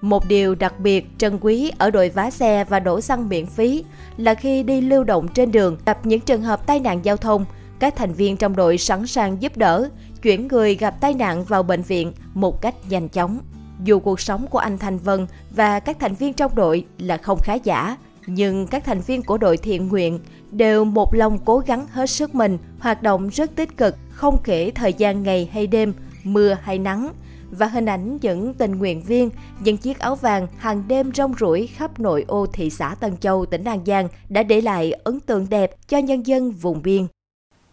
Một 0.00 0.26
điều 0.28 0.54
đặc 0.54 0.80
biệt 0.80 1.06
trân 1.18 1.38
quý 1.40 1.72
ở 1.78 1.90
đội 1.90 2.08
vá 2.08 2.30
xe 2.30 2.64
và 2.64 2.80
đổ 2.80 3.00
xăng 3.00 3.28
miễn 3.28 3.46
phí 3.46 3.84
là 4.16 4.34
khi 4.34 4.62
đi 4.62 4.80
lưu 4.80 5.04
động 5.04 5.28
trên 5.28 5.52
đường 5.52 5.76
gặp 5.86 6.06
những 6.06 6.20
trường 6.20 6.42
hợp 6.42 6.66
tai 6.66 6.80
nạn 6.80 7.04
giao 7.04 7.16
thông 7.16 7.44
các 7.82 7.96
thành 7.96 8.12
viên 8.12 8.36
trong 8.36 8.56
đội 8.56 8.78
sẵn 8.78 9.06
sàng 9.06 9.42
giúp 9.42 9.56
đỡ, 9.56 9.88
chuyển 10.22 10.48
người 10.48 10.74
gặp 10.74 11.00
tai 11.00 11.14
nạn 11.14 11.44
vào 11.44 11.62
bệnh 11.62 11.82
viện 11.82 12.12
một 12.34 12.60
cách 12.62 12.74
nhanh 12.88 13.08
chóng. 13.08 13.38
Dù 13.84 14.00
cuộc 14.00 14.20
sống 14.20 14.46
của 14.50 14.58
anh 14.58 14.78
Thanh 14.78 14.98
Vân 14.98 15.26
và 15.50 15.80
các 15.80 15.96
thành 16.00 16.14
viên 16.14 16.32
trong 16.32 16.54
đội 16.54 16.86
là 16.98 17.16
không 17.16 17.38
khá 17.42 17.54
giả, 17.54 17.96
nhưng 18.26 18.66
các 18.66 18.84
thành 18.84 19.00
viên 19.00 19.22
của 19.22 19.38
đội 19.38 19.56
thiện 19.56 19.88
nguyện 19.88 20.20
đều 20.50 20.84
một 20.84 21.14
lòng 21.14 21.38
cố 21.44 21.58
gắng 21.58 21.86
hết 21.92 22.10
sức 22.10 22.34
mình, 22.34 22.58
hoạt 22.78 23.02
động 23.02 23.28
rất 23.28 23.56
tích 23.56 23.76
cực, 23.76 23.96
không 24.10 24.38
kể 24.44 24.70
thời 24.74 24.92
gian 24.92 25.22
ngày 25.22 25.48
hay 25.52 25.66
đêm, 25.66 25.92
mưa 26.24 26.56
hay 26.62 26.78
nắng. 26.78 27.12
Và 27.50 27.66
hình 27.66 27.86
ảnh 27.86 28.18
những 28.22 28.54
tình 28.54 28.78
nguyện 28.78 29.02
viên 29.02 29.30
những 29.60 29.76
chiếc 29.76 29.98
áo 29.98 30.14
vàng 30.14 30.46
hàng 30.58 30.82
đêm 30.88 31.12
rong 31.14 31.34
ruổi 31.40 31.66
khắp 31.66 32.00
nội 32.00 32.24
ô 32.28 32.46
thị 32.46 32.70
xã 32.70 32.94
Tân 32.94 33.16
Châu, 33.16 33.46
tỉnh 33.46 33.64
An 33.64 33.80
Giang 33.86 34.08
đã 34.28 34.42
để 34.42 34.60
lại 34.60 34.92
ấn 34.92 35.20
tượng 35.20 35.46
đẹp 35.50 35.88
cho 35.88 35.98
nhân 35.98 36.26
dân 36.26 36.50
vùng 36.50 36.82
biên. 36.82 37.06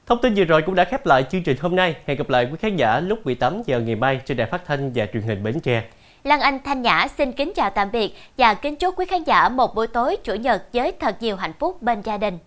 Thông 0.09 0.21
tin 0.21 0.33
vừa 0.33 0.43
rồi 0.43 0.61
cũng 0.61 0.75
đã 0.75 0.83
khép 0.83 1.05
lại 1.05 1.25
chương 1.31 1.43
trình 1.43 1.57
hôm 1.61 1.75
nay. 1.75 1.95
Hẹn 2.05 2.17
gặp 2.17 2.29
lại 2.29 2.47
quý 2.51 2.57
khán 2.59 2.75
giả 2.75 2.99
lúc 2.99 3.25
18 3.25 3.61
giờ 3.65 3.79
ngày 3.79 3.95
mai 3.95 4.21
trên 4.25 4.37
đài 4.37 4.47
phát 4.47 4.61
thanh 4.65 4.91
và 4.95 5.05
truyền 5.13 5.23
hình 5.23 5.43
Bến 5.43 5.59
Tre. 5.59 5.83
Lan 6.23 6.39
Anh, 6.39 6.59
Thanh 6.63 6.81
Nhã 6.81 7.07
xin 7.17 7.31
kính 7.31 7.51
chào 7.55 7.69
tạm 7.69 7.91
biệt 7.91 8.15
và 8.37 8.53
kính 8.53 8.75
chúc 8.75 8.99
quý 8.99 9.05
khán 9.05 9.23
giả 9.23 9.49
một 9.49 9.75
buổi 9.75 9.87
tối 9.87 10.17
chủ 10.23 10.33
nhật 10.33 10.63
với 10.73 10.91
thật 10.99 11.15
nhiều 11.19 11.35
hạnh 11.35 11.53
phúc 11.59 11.81
bên 11.81 12.01
gia 12.01 12.17
đình. 12.17 12.37